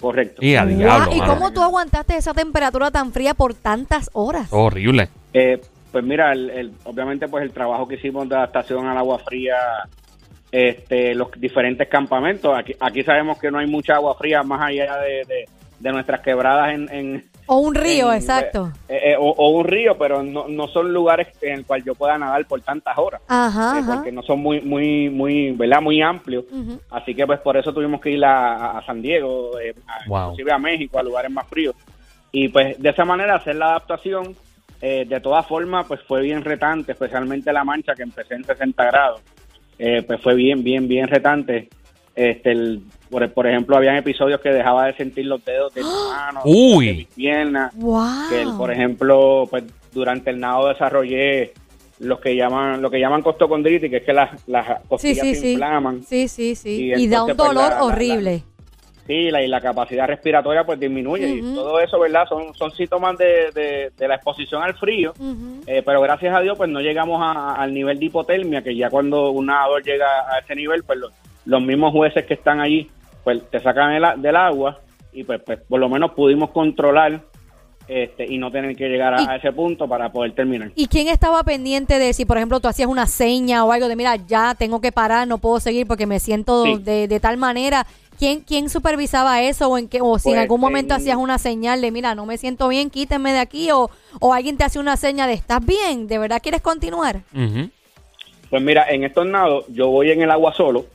Correcto. 0.00 0.44
Y 0.44 0.54
a 0.56 0.64
Guau, 0.64 0.76
diablo, 0.76 1.16
¿Y 1.16 1.20
cómo 1.20 1.52
tú 1.52 1.62
aguantaste 1.62 2.16
esa 2.16 2.34
temperatura 2.34 2.90
tan 2.90 3.12
fría 3.12 3.34
por 3.34 3.54
tantas 3.54 4.10
horas? 4.12 4.48
Horrible. 4.50 5.08
Eh, 5.32 5.60
pues 5.92 6.04
mira, 6.04 6.32
el, 6.32 6.50
el- 6.50 6.72
obviamente 6.84 7.28
pues 7.28 7.44
el 7.44 7.52
trabajo 7.52 7.86
que 7.86 7.94
hicimos 7.94 8.28
de 8.28 8.34
adaptación 8.34 8.86
al 8.88 8.98
agua 8.98 9.18
fría, 9.20 9.54
este, 10.50 11.14
los 11.14 11.28
diferentes 11.36 11.88
campamentos, 11.88 12.52
aquí, 12.58 12.74
aquí 12.80 13.02
sabemos 13.04 13.38
que 13.38 13.50
no 13.50 13.58
hay 13.58 13.66
mucha 13.66 13.94
agua 13.94 14.14
fría 14.16 14.42
más 14.42 14.60
allá 14.60 14.96
de, 14.98 15.24
de- 15.26 15.44
de 15.78 15.92
nuestras 15.92 16.20
quebradas 16.20 16.74
en, 16.74 16.88
en, 16.92 17.24
O 17.54 17.58
un 17.58 17.74
río, 17.74 18.10
en- 18.10 18.18
exacto. 18.18 18.72
eh, 18.88 19.12
eh, 19.12 19.16
o, 19.18 19.28
o 19.28 19.50
un 19.50 19.64
río, 19.66 19.98
pero 19.98 20.22
no, 20.22 20.48
no 20.48 20.68
son 20.68 20.90
lugares 20.92 21.28
en 21.42 21.52
el 21.58 21.66
cual 21.66 21.84
yo 21.84 21.94
pueda 21.94 22.16
nadar 22.16 22.46
por 22.46 22.62
tantas 22.62 22.96
horas, 22.96 23.20
Ajá, 23.28 23.76
eh, 23.76 23.80
ajá. 23.82 23.94
porque 23.94 24.10
no 24.10 24.22
son 24.22 24.40
muy, 24.40 24.62
muy, 24.62 25.10
muy, 25.10 25.50
¿verdad? 25.52 25.82
Muy 25.82 26.00
amplios. 26.00 26.46
Así 26.90 27.14
que 27.14 27.26
pues 27.26 27.40
por 27.40 27.56
eso 27.58 27.72
tuvimos 27.74 28.00
que 28.00 28.10
ir 28.12 28.24
a, 28.24 28.78
a 28.78 28.86
San 28.86 29.02
Diego, 29.02 29.58
eh, 29.60 29.74
a- 29.86 30.08
Wow. 30.08 30.22
inclusive 30.30 30.52
a 30.52 30.58
México, 30.58 30.98
a 30.98 31.02
lugares 31.02 31.30
más 31.30 31.46
fríos. 31.46 31.74
Y 32.32 32.48
pues 32.48 32.80
de 32.80 32.88
esa 32.88 33.04
manera 33.04 33.34
hacer 33.34 33.56
la 33.56 33.66
adaptación, 33.66 34.34
eh, 34.80 35.04
de 35.06 35.20
todas 35.20 35.46
formas, 35.46 35.84
pues 35.86 36.00
fue 36.08 36.22
bien 36.22 36.42
retante, 36.42 36.92
especialmente 36.92 37.52
la 37.52 37.64
mancha 37.64 37.94
que 37.94 38.02
empecé 38.02 38.34
en 38.34 38.44
60 38.44 38.84
grados. 38.86 39.20
Eh, 39.78 40.02
pues 40.06 40.22
fue 40.22 40.34
bien, 40.34 40.64
bien, 40.64 40.88
bien 40.88 41.06
retante. 41.06 41.68
Este, 42.14 42.52
el- 42.52 42.82
por, 43.10 43.30
por 43.32 43.46
ejemplo, 43.46 43.76
habían 43.76 43.96
episodios 43.96 44.40
que 44.40 44.50
dejaba 44.50 44.86
de 44.86 44.94
sentir 44.94 45.26
los 45.26 45.44
dedos 45.44 45.72
de 45.74 45.82
mis 45.82 45.90
manos, 46.10 46.42
Uy. 46.46 46.86
de 46.86 46.92
mis 46.94 47.06
piernas. 47.08 47.74
Wow. 47.76 48.28
Que, 48.30 48.42
el- 48.42 48.52
por 48.56 48.70
ejemplo, 48.70 49.46
pues 49.50 49.64
durante 49.92 50.30
el 50.30 50.40
nado 50.40 50.68
desarrollé 50.68 51.52
los 51.98 52.18
que 52.20 52.34
llaman, 52.34 52.82
lo 52.82 52.90
que 52.90 52.98
llaman 52.98 53.22
costocondritis, 53.22 53.88
que 53.90 53.98
es 53.98 54.02
que 54.02 54.12
las, 54.12 54.46
las 54.48 54.80
costillas 54.88 55.18
sí, 55.26 55.34
se 55.34 55.40
sí. 55.40 55.52
inflaman. 55.52 56.02
Sí, 56.02 56.26
sí, 56.28 56.54
sí. 56.54 56.92
Y 56.96 57.04
Y 57.04 57.08
da 57.08 57.22
un 57.22 57.28
pues, 57.28 57.36
dolor 57.36 57.54
la- 57.70 57.76
la- 57.76 57.84
horrible. 57.84 58.42
Sí, 59.06 59.30
la, 59.32 59.42
y 59.42 59.48
la 59.48 59.60
capacidad 59.60 60.06
respiratoria 60.06 60.64
pues 60.64 60.78
disminuye 60.78 61.28
y 61.28 61.40
todo 61.54 61.80
eso, 61.80 61.98
¿verdad? 61.98 62.24
Son, 62.28 62.54
son 62.54 62.70
síntomas 62.70 63.18
de, 63.18 63.50
de- 63.52 63.90
de 63.98 64.08
la 64.08 64.14
exposición 64.14 64.62
al 64.62 64.74
frío, 64.74 65.12
eh, 65.66 65.82
pero 65.84 66.00
gracias 66.00 66.32
a 66.34 66.40
Dios 66.40 66.56
pues 66.56 66.70
no 66.70 66.80
llegamos 66.80 67.20
a- 67.20 67.56
al 67.56 67.74
nivel 67.74 67.98
de 67.98 68.06
hipotermia, 68.06 68.62
que 68.62 68.76
ya 68.76 68.90
cuando 68.90 69.30
un 69.32 69.46
nadador 69.46 69.82
llega 69.82 70.06
a 70.32 70.38
ese 70.38 70.54
nivel, 70.54 70.84
pues 70.84 71.00
los, 71.00 71.12
los 71.44 71.62
mismos 71.62 71.92
jueces 71.92 72.24
que 72.26 72.34
están 72.34 72.60
allí 72.60 72.90
pues 73.24 73.40
te 73.50 73.60
sacan 73.60 73.92
el 73.92 74.20
del 74.22 74.36
agua 74.36 74.80
y 75.12 75.24
pues, 75.24 75.40
pues 75.44 75.58
por 75.68 75.78
lo 75.80 75.88
menos 75.88 76.12
pudimos 76.12 76.50
controlar 76.50 77.20
este 77.88 78.24
y 78.32 78.38
no 78.38 78.50
tener 78.50 78.74
que 78.76 78.88
llegar 78.88 79.12
a, 79.14 79.36
ese 79.36 79.52
punto 79.52 79.86
para 79.88 80.10
poder 80.10 80.32
terminar. 80.34 80.70
¿Y 80.76 80.86
quién 80.86 81.08
estaba 81.08 81.42
pendiente 81.42 81.98
de 81.98 82.12
si, 82.14 82.24
por 82.24 82.36
ejemplo, 82.36 82.60
tú 82.60 82.68
hacías 82.68 82.88
una 82.88 83.06
seña 83.06 83.64
o 83.64 83.72
algo 83.72 83.88
de, 83.88 83.96
mira, 83.96 84.16
ya 84.16 84.54
tengo 84.54 84.80
que 84.80 84.92
parar, 84.92 85.26
no 85.28 85.38
puedo 85.38 85.60
seguir 85.60 85.86
porque 85.86 86.06
me 86.06 86.18
siento 86.20 86.64
Sí. 86.64 86.78
de, 86.78 87.08
de 87.08 87.20
tal 87.20 87.36
manera? 87.36 87.86
¿Quién, 88.18 88.40
¿Quién 88.40 88.70
supervisaba 88.70 89.42
eso 89.42 89.68
o, 89.68 89.78
en 89.78 89.88
qué, 89.88 89.98
o 90.00 90.18
si 90.18 90.28
en 90.28 90.34
Pues, 90.34 90.42
algún 90.42 90.60
momento 90.60 90.94
en- 90.94 91.00
hacías 91.00 91.16
una 91.16 91.38
señal 91.38 91.80
de, 91.80 91.90
mira, 91.90 92.14
no 92.14 92.24
me 92.24 92.38
siento 92.38 92.68
bien, 92.68 92.88
quítenme 92.88 93.32
de 93.32 93.40
aquí 93.40 93.70
o, 93.72 93.90
o 94.20 94.32
alguien 94.32 94.56
te 94.56 94.64
hace 94.64 94.78
una 94.78 94.96
señal 94.96 95.28
de, 95.28 95.34
¿estás 95.34 95.64
bien? 95.64 96.06
¿De 96.06 96.18
verdad 96.18 96.40
quieres 96.40 96.60
continuar? 96.62 97.22
Pues 98.48 98.62
mira, 98.62 98.88
en 98.90 99.04
estos 99.04 99.26
nados 99.26 99.64
yo 99.68 99.88
voy 99.88 100.10
en 100.12 100.22
el 100.22 100.30
agua 100.30 100.52
solo. 100.54 100.86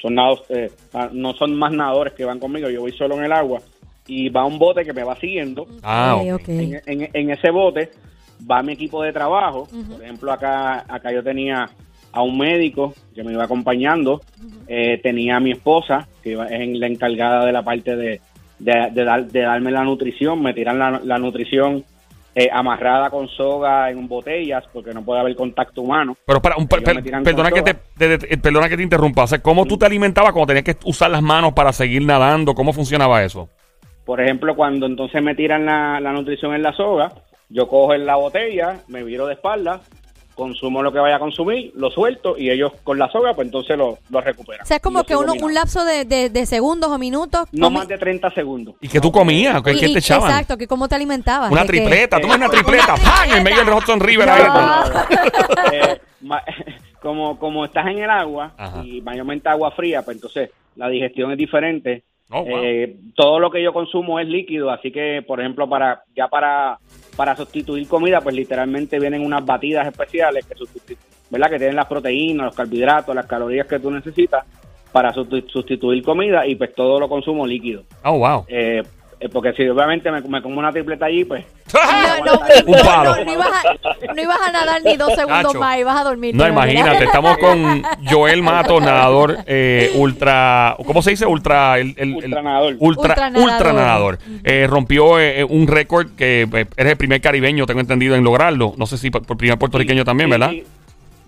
Son 0.00 0.14
nados, 0.14 0.42
eh, 0.48 0.70
ah, 0.94 1.08
no 1.12 1.34
son 1.34 1.54
más 1.56 1.72
nadadores 1.72 2.12
que 2.14 2.24
van 2.24 2.38
conmigo, 2.38 2.68
yo 2.70 2.80
voy 2.80 2.92
solo 2.92 3.16
en 3.18 3.24
el 3.24 3.32
agua 3.32 3.60
y 4.06 4.28
va 4.28 4.44
un 4.44 4.58
bote 4.58 4.84
que 4.84 4.92
me 4.92 5.04
va 5.04 5.16
siguiendo. 5.16 5.66
Ah, 5.82 6.16
Ok, 6.16 6.22
ok. 6.34 6.40
ok. 6.42 6.48
En, 6.48 6.80
en- 6.86 7.10
en 7.12 7.30
ese 7.30 7.50
bote 7.50 7.90
va 8.50 8.62
mi 8.62 8.72
equipo 8.72 9.02
de 9.02 9.12
trabajo. 9.12 9.68
Por 9.92 10.02
ejemplo, 10.02 10.32
acá, 10.32 10.84
acá 10.88 11.12
yo 11.12 11.22
tenía 11.22 11.68
a 12.12 12.22
un 12.22 12.38
médico 12.38 12.94
que 13.14 13.22
me 13.22 13.32
iba 13.32 13.44
acompañando, 13.44 14.22
eh, 14.66 14.98
tenía 15.02 15.36
a 15.36 15.40
mi 15.40 15.50
esposa, 15.52 16.06
que 16.22 16.30
iba- 16.30 16.46
es 16.46 16.68
la 16.78 16.86
encargada 16.86 17.44
de 17.44 17.52
la 17.52 17.62
parte 17.62 17.96
de, 17.96 18.20
de, 18.58 18.88
de 18.92 19.04
dar- 19.04 19.26
de 19.26 19.40
darme 19.40 19.70
la 19.70 19.84
nutrición, 19.84 20.40
me 20.42 20.54
tiran 20.54 20.78
la, 20.78 21.00
la 21.04 21.18
nutrición 21.18 21.84
eh, 22.38 22.48
amarrada 22.52 23.10
con 23.10 23.26
soga 23.28 23.90
en 23.90 24.06
botellas, 24.06 24.62
porque 24.72 24.92
no 24.92 25.02
puede 25.04 25.20
haber 25.20 25.34
contacto 25.34 25.82
humano. 25.82 26.16
Pero 26.24 26.40
para, 26.40 26.56
un, 26.56 26.68
per- 26.68 26.84
per- 26.84 27.02
perdona, 27.24 27.50
que 27.50 27.62
te, 27.62 27.74
perdona 28.38 28.68
que 28.68 28.76
te 28.76 28.82
interrumpa. 28.82 29.24
O 29.24 29.26
sea, 29.26 29.40
¿Cómo 29.40 29.66
tú 29.66 29.76
te 29.76 29.86
alimentabas 29.86 30.32
cuando 30.32 30.46
tenías 30.54 30.64
que 30.64 30.76
usar 30.88 31.10
las 31.10 31.22
manos 31.22 31.52
para 31.52 31.72
seguir 31.72 32.04
nadando? 32.04 32.54
¿Cómo 32.54 32.72
funcionaba 32.72 33.24
eso? 33.24 33.48
Por 34.04 34.20
ejemplo, 34.20 34.54
cuando 34.54 34.86
entonces 34.86 35.20
me 35.22 35.34
tiran 35.34 35.66
la, 35.66 35.98
la 36.00 36.12
nutrición 36.12 36.54
en 36.54 36.62
la 36.62 36.72
soga, 36.72 37.10
yo 37.48 37.66
cojo 37.66 37.92
en 37.94 38.06
la 38.06 38.14
botella, 38.16 38.76
me 38.88 39.02
viro 39.02 39.26
de 39.26 39.34
espalda, 39.34 39.80
consumo 40.38 40.82
lo 40.82 40.90
que 40.92 40.98
vaya 41.00 41.16
a 41.16 41.18
consumir, 41.18 41.72
lo 41.74 41.90
suelto 41.90 42.38
y 42.38 42.48
ellos 42.50 42.72
con 42.84 42.98
la 42.98 43.10
soga, 43.10 43.34
pues 43.34 43.46
entonces 43.48 43.76
lo, 43.76 43.98
lo 44.08 44.20
recuperan. 44.22 44.62
O 44.62 44.66
sea, 44.66 44.76
es 44.78 44.82
como 44.82 45.04
que 45.04 45.14
uno, 45.16 45.34
un 45.38 45.52
lapso 45.52 45.84
de, 45.84 46.04
de- 46.06 46.30
de 46.30 46.46
segundos 46.46 46.90
o 46.90 46.96
minutos. 46.96 47.46
No 47.52 47.68
comi- 47.68 47.74
más 47.74 47.88
de 47.88 47.98
30 47.98 48.30
segundos. 48.30 48.76
¿Y 48.80 48.88
qué 48.88 49.00
tú 49.00 49.12
comías? 49.12 49.60
¿Qué, 49.62 49.72
y- 49.72 49.80
qué 49.80 49.88
y- 49.88 49.92
te 49.92 49.98
echaban? 49.98 50.30
Exacto, 50.30 50.56
que 50.56 50.66
cómo 50.66 50.88
te 50.88 50.94
alimentabas. 50.94 51.50
Una 51.52 51.62
que- 51.62 51.68
tripleta. 51.68 52.20
Toma 52.20 52.36
una 52.36 52.46
Eh, 52.46 52.50
tripleta. 52.50 52.94
una 52.94 53.02
¡Pam! 53.04 53.30
En 53.36 53.42
medio 53.42 53.64
del 53.64 53.74
Hudson 53.74 54.00
River 54.00 54.28
eh, 55.72 56.00
ma- 56.22 56.42
como, 57.02 57.38
como 57.38 57.64
estás 57.64 57.86
en 57.88 57.98
el 57.98 58.10
agua 58.10 58.52
Ajá. 58.56 58.82
y 58.84 59.00
mayormente 59.02 59.48
agua 59.48 59.70
fría, 59.72 60.02
pues 60.02 60.16
entonces 60.16 60.50
la 60.76 60.88
digestión 60.88 61.30
es 61.32 61.38
diferente. 61.38 62.04
Oh, 62.30 62.42
wow. 62.42 62.60
Eh, 62.62 62.96
todo 63.16 63.38
lo 63.40 63.50
que 63.50 63.62
yo 63.62 63.72
consumo 63.72 64.20
es 64.20 64.28
líquido, 64.28 64.70
así 64.70 64.90
que, 64.90 65.22
por 65.26 65.40
ejemplo, 65.40 65.68
para 65.68 66.02
ya 66.14 66.28
para, 66.28 66.78
para 67.16 67.34
sustituir 67.34 67.88
comida, 67.88 68.20
pues 68.20 68.34
literalmente 68.34 69.00
vienen 69.00 69.24
unas 69.24 69.44
batidas 69.46 69.86
especiales 69.86 70.44
que 70.46 70.54
¿verdad? 71.30 71.50
Que 71.50 71.58
tienen 71.58 71.76
las 71.76 71.86
proteínas, 71.86 72.46
los 72.46 72.54
carbohidratos, 72.54 73.14
las 73.14 73.26
calorías 73.26 73.66
que 73.66 73.78
tú 73.78 73.90
necesitas 73.90 74.44
para 74.92 75.12
susti- 75.12 75.46
sustituir 75.48 76.02
comida 76.02 76.46
y 76.46 76.54
pues 76.54 76.74
todo 76.74 76.98
lo 77.00 77.08
consumo 77.08 77.46
líquido. 77.46 77.84
Oh, 78.04 78.18
wow. 78.18 78.44
Eh, 78.48 78.82
porque 79.32 79.52
si 79.54 79.68
obviamente 79.68 80.10
me, 80.12 80.20
me 80.22 80.40
como 80.42 80.58
una 80.60 80.70
tripleta 80.70 81.06
allí, 81.06 81.24
pues 81.24 81.44
No, 81.74 82.24
no, 82.24 82.40
Un 82.66 82.72
no, 82.72 82.82
palo. 82.84 83.16
no, 83.16 83.24
no 83.24 83.32
ibas 83.32 83.48
a, 83.48 84.12
no 84.14 84.22
ibas 84.22 84.38
a 84.40 84.52
nadar 84.52 84.82
ni 84.84 84.96
dos 84.96 85.12
segundos 85.14 85.42
Nacho. 85.52 85.58
más, 85.58 85.78
ibas 85.78 86.00
a 86.00 86.04
dormir. 86.04 86.34
No, 86.34 86.46
imagínate, 86.46 87.04
estamos 87.04 87.36
con 87.38 87.82
Joel 88.10 88.42
Mato, 88.42 88.80
nadador 88.80 89.38
eh, 89.46 89.90
ultra, 89.96 90.76
¿cómo 90.86 91.02
se 91.02 91.10
dice? 91.10 91.26
Ultra, 91.26 91.78
el, 91.78 91.94
el- 91.98 92.14
ultra, 92.14 92.28
Ultranadador. 92.78 93.42
ultra 93.42 93.72
nadador. 93.72 94.18
Eh, 94.44 94.66
rompió 94.68 95.18
eh, 95.18 95.42
un 95.44 95.66
récord 95.66 96.08
que 96.16 96.42
eh, 96.42 96.66
eres 96.76 96.92
el 96.92 96.96
primer 96.96 97.20
caribeño, 97.20 97.66
tengo 97.66 97.80
entendido, 97.80 98.14
en 98.14 98.22
lograrlo. 98.24 98.74
No 98.76 98.86
sé 98.86 98.96
si 98.98 99.10
por, 99.10 99.24
primer 99.36 99.58
puertorriqueño 99.58 100.04
también, 100.04 100.28
Sí, 100.28 100.30
¿verdad? 100.30 100.50
sí. 100.50 100.64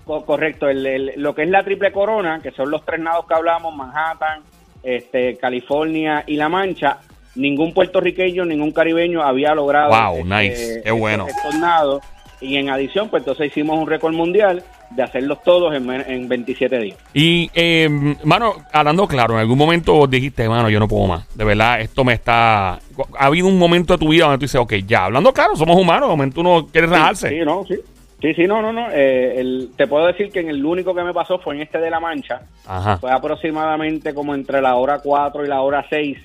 Co- 0.05 0.25
correcto, 0.25 0.69
el- 0.69 0.87
el- 0.87 1.13
lo 1.17 1.35
que 1.35 1.43
es 1.43 1.49
la 1.51 1.63
triple 1.65 1.93
corona, 1.93 2.41
que 2.43 2.51
son 2.53 2.71
los 2.71 2.85
tres 2.85 3.01
nados 3.01 3.27
que 3.27 3.35
hablamos, 3.35 3.75
Manhattan, 3.77 4.43
este, 4.83 5.37
California 5.37 6.25
y 6.27 6.37
La 6.37 6.49
Mancha, 6.49 6.99
ningún 7.41 7.73
puertorriqueño, 7.73 8.45
ningún 8.45 8.71
caribeño 8.73 9.23
había 9.23 9.55
logrado 9.55 9.91
Wow, 9.91 10.19
este, 10.19 10.29
nice, 10.49 10.83
qué 10.85 10.91
bueno. 10.91 11.27
estos 11.27 11.55
nados. 11.59 12.03
Y 12.43 12.57
en 12.57 12.71
adición, 12.71 13.11
pues 13.11 13.21
entonces 13.21 13.49
hicimos 13.49 13.79
un 13.79 13.87
récord 13.87 14.15
mundial 14.15 14.63
de 14.91 15.03
hacerlos 15.03 15.43
todos 15.43 15.75
en, 15.75 15.89
en 15.91 16.27
27 16.27 16.79
días. 16.79 16.97
Y, 17.13 17.51
eh, 17.55 17.89
mano, 18.25 18.55
hablando 18.73 19.07
claro, 19.07 19.35
en 19.35 19.41
algún 19.41 19.59
momento 19.59 20.07
dijiste, 20.07 20.49
mano, 20.49 20.71
yo 20.71 20.81
no 20.81 20.89
puedo 20.89 21.07
más. 21.07 21.29
De 21.37 21.45
verdad, 21.45 21.81
esto 21.83 22.03
me 22.03 22.15
está... 22.15 22.73
Ha 22.73 22.79
habido 23.27 23.47
un 23.47 23.59
momento 23.59 23.93
de 23.93 23.99
tu 23.99 24.09
vida 24.09 24.25
donde 24.25 24.39
tú 24.39 24.45
dices, 24.47 24.59
ok, 24.61 24.73
ya, 24.87 25.05
hablando 25.05 25.35
claro, 25.35 25.55
somos 25.55 25.77
humanos, 25.77 26.09
de 26.09 26.17
momento 26.17 26.41
uno 26.41 26.67
quiere 26.73 26.87
rajarse. 26.87 27.29
Sí, 27.29 27.41
no, 27.45 27.65
sí. 27.69 27.75
Sí, 28.23 28.35
sí, 28.35 28.47
no, 28.47 28.61
no, 28.63 28.73
no. 28.73 28.87
eh, 28.91 29.39
el- 29.41 29.71
te 29.77 29.87
puedo 29.87 30.07
decir 30.07 30.31
que 30.31 30.41
en 30.41 30.49
el 30.49 30.65
único 30.65 30.95
que 30.95 31.03
me 31.03 31.13
pasó 31.15 31.39
fue 31.39 31.55
en 31.57 31.63
este 31.63 31.79
de 31.79 31.91
La 31.91 32.01
Mancha. 32.01 32.41
Ajá. 32.67 32.97
Fue 32.99 33.11
aproximadamente 33.13 34.15
como 34.15 34.35
entre 34.35 34.61
la 34.63 34.77
hora 34.77 34.99
4 35.03 35.45
y 35.45 35.49
la 35.49 35.61
hora 35.61 35.85
6. 35.91 36.19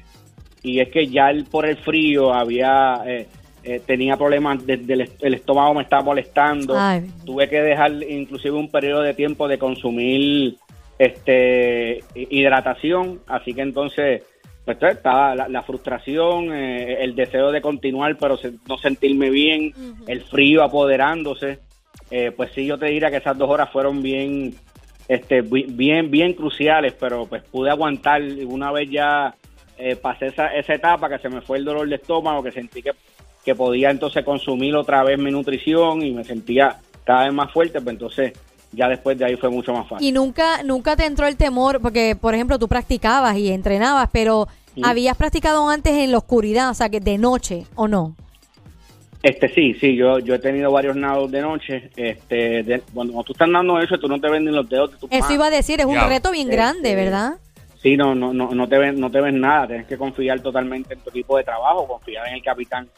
Y 0.66 0.80
es 0.80 0.90
que 0.90 1.08
ya 1.08 1.30
el, 1.30 1.46
por 1.46 1.66
el 1.66 1.78
frío 1.78 2.34
había... 2.34 3.02
eh, 3.06 3.28
eh, 3.68 3.82
tenía 3.84 4.16
problemas 4.16 4.64
desde 4.64 4.94
el, 4.94 5.02
est- 5.02 5.24
el 5.24 5.34
estómago 5.34 5.74
me 5.74 5.82
estaba 5.82 6.04
molestando. 6.04 6.78
Ay. 6.78 7.10
tuve 7.26 7.50
que 7.50 7.60
dejar 7.62 7.92
inclusive 8.08 8.56
un 8.56 8.70
periodo 8.70 9.02
de 9.02 9.16
tiempo 9.16 9.48
de 9.48 9.58
consumir 9.58 10.56
este 11.00 12.04
hi- 12.16 12.28
hidratación 12.30 13.20
así 13.28 13.54
que 13.54 13.62
entonces 13.62 14.22
pues 14.66 14.78
estaba 14.82 15.36
la, 15.36 15.48
la 15.48 15.62
frustración 15.64 16.52
eh, 16.54 16.98
el 17.04 17.16
deseo 17.16 17.52
de 17.52 17.62
continuar 17.62 18.18
pero 18.18 18.38
se- 18.38 18.54
no 18.68 18.78
sentirme 18.78 19.30
bien 19.30 19.74
el 20.08 20.22
frío 20.22 20.64
apoderándose. 20.64 21.60
Eh, 22.12 22.32
pues 22.36 22.52
sí 22.54 22.66
yo 22.68 22.78
te 22.78 22.86
diría 22.88 23.10
que 23.10 23.18
esas 23.18 23.38
dos 23.38 23.50
horas 23.50 23.70
fueron 23.72 24.02
bien 24.04 24.54
este 25.08 25.42
bi- 25.42 25.66
bien 25.70 26.10
bien 26.12 26.34
cruciales 26.34 26.94
pero 27.00 27.26
pues 27.26 27.44
pude 27.44 27.70
aguantar. 27.70 28.22
Una 28.48 28.72
vez 28.72 28.90
ya 28.90 29.34
eh, 29.78 29.96
pasé 29.96 30.28
esa, 30.28 30.48
esa 30.56 30.74
etapa 30.74 31.10
que 31.10 31.20
se 31.20 31.30
me 31.30 31.42
fue 31.42 31.58
el 31.58 31.66
dolor 31.66 31.88
de 31.88 31.96
estómago 31.96 32.42
que 32.44 32.52
sentí 32.52 32.82
que, 32.82 32.92
que 33.44 33.56
podía 33.56 33.90
entonces 33.92 34.24
consumir 34.24 34.76
otra 34.76 35.04
vez 35.04 35.20
mi 35.20 35.32
nutrición 35.32 36.02
y 36.02 36.12
me 36.12 36.24
sentía 36.24 36.78
cada 37.04 37.26
vez 37.26 37.34
más 37.34 37.52
fuerte 37.52 37.82
pues 37.82 37.94
entonces 37.94 38.34
ya 38.72 38.90
después 38.90 39.18
de 39.18 39.26
ahí 39.26 39.36
fue 39.38 39.50
mucho 39.50 39.72
más 39.74 39.88
fácil 39.88 40.08
Y 40.08 40.12
nunca, 40.12 40.62
nunca 40.64 40.96
te 40.98 41.06
entró 41.06 41.28
el 41.28 41.38
temor, 41.38 41.80
porque, 41.80 42.18
por 42.20 42.34
ejemplo, 42.34 42.60
tú 42.60 42.68
practicabas 42.68 43.38
y 43.38 43.50
entrenabas, 43.50 44.10
pero 44.12 44.48
habías 44.84 45.16
practicado 45.16 45.70
antes 45.70 45.94
en 45.94 46.12
la 46.12 46.18
oscuridad, 46.18 46.70
o 46.72 46.74
sea, 46.74 46.90
que 46.90 47.00
de 47.00 47.18
noche, 47.18 47.66
¿o 47.76 47.88
no? 47.88 48.16
Este 49.24 49.48
sí, 49.54 49.74
sí, 49.76 49.96
yo 49.96 50.20
yo 50.20 50.36
he 50.36 50.40
tenido 50.40 50.72
varios 50.72 50.96
nados 50.96 51.32
de 51.32 51.42
noche. 51.42 51.90
Este, 51.96 52.62
de- 52.64 52.84
cuando 52.94 53.24
tú 53.24 53.32
estás 53.32 53.50
dando 53.52 53.80
eso, 53.80 53.98
tú 53.98 54.08
no 54.08 54.20
te 54.20 54.30
ves 54.30 54.42
ni 54.42 54.52
los 54.52 54.68
dedos 54.70 54.92
de 54.92 54.98
tu 54.98 55.08
Eso 55.10 55.20
mano. 55.24 55.34
iba 55.34 55.46
a 55.48 55.50
decir, 55.50 55.80
es 55.80 55.86
un 55.86 55.94
Ya. 55.96 56.08
reto 56.08 56.32
bien 56.32 56.48
grande, 56.50 56.90
Este, 56.90 56.96
¿verdad? 57.04 57.34
Sí, 57.86 57.96
no, 57.96 58.16
no, 58.16 58.34
no, 58.34 58.50
no 58.50 58.68
te 58.68 58.80
ves, 58.80 58.98
no 58.98 59.12
te 59.12 59.22
ves 59.22 59.32
nada. 59.36 59.68
Tienes 59.68 59.86
que 59.86 59.96
confiar 59.96 60.40
totalmente 60.40 60.96
en 60.96 61.02
tu 61.02 61.12
equipo 61.12 61.38
de 61.38 61.44
trabajo, 61.44 61.86
confiar 61.88 62.28
en 62.28 62.34
el 62.34 62.42
capitán 62.42 62.90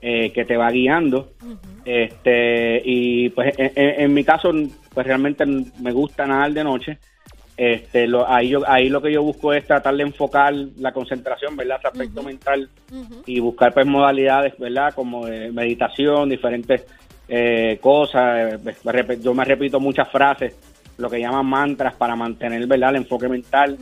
eh, 0.00 0.32
que 0.32 0.44
te 0.44 0.56
va 0.56 0.68
guiando. 0.68 1.30
Este 1.84 2.82
y 2.84 3.28
pues 3.28 3.54
en, 3.56 4.12
mi 4.12 4.24
caso, 4.24 4.50
pues 4.92 5.06
realmente 5.06 5.46
me 5.46 5.92
gusta 5.92 6.26
nadar 6.26 6.52
de 6.52 6.64
noche. 6.64 6.98
Este, 7.56 8.08
lo, 8.08 8.28
ahí 8.28 8.48
yo, 8.48 8.62
ahí 8.66 8.88
lo 8.88 9.00
que 9.00 9.12
yo 9.12 9.22
busco 9.22 9.52
es 9.52 9.64
tratar 9.64 9.94
de 9.94 10.02
enfocar 10.02 10.52
la 10.78 10.90
concentración, 10.90 11.54
¿verdad? 11.54 11.76
Ese 11.78 11.86
aspecto 11.86 12.24
mental 12.24 12.68
y 13.26 13.38
buscar 13.38 13.72
pues 13.72 13.86
modalidades, 13.86 14.58
¿verdad? 14.58 14.92
Como 14.92 15.24
de 15.24 15.52
meditación, 15.52 16.28
diferentes 16.30 16.84
eh, 17.28 17.78
cosas. 17.80 18.54
eh, 18.54 18.58
rep- 18.84 19.20
Yo 19.22 19.34
me 19.34 19.44
repito 19.44 19.78
muchas 19.78 20.10
frases, 20.10 20.56
lo 20.98 21.08
que 21.08 21.20
llaman 21.20 21.46
mantras 21.46 21.94
para 21.94 22.16
mantener, 22.16 22.66
¿verdad? 22.66 22.90
El 22.90 22.96
enfoque 22.96 23.28
mental. 23.28 23.78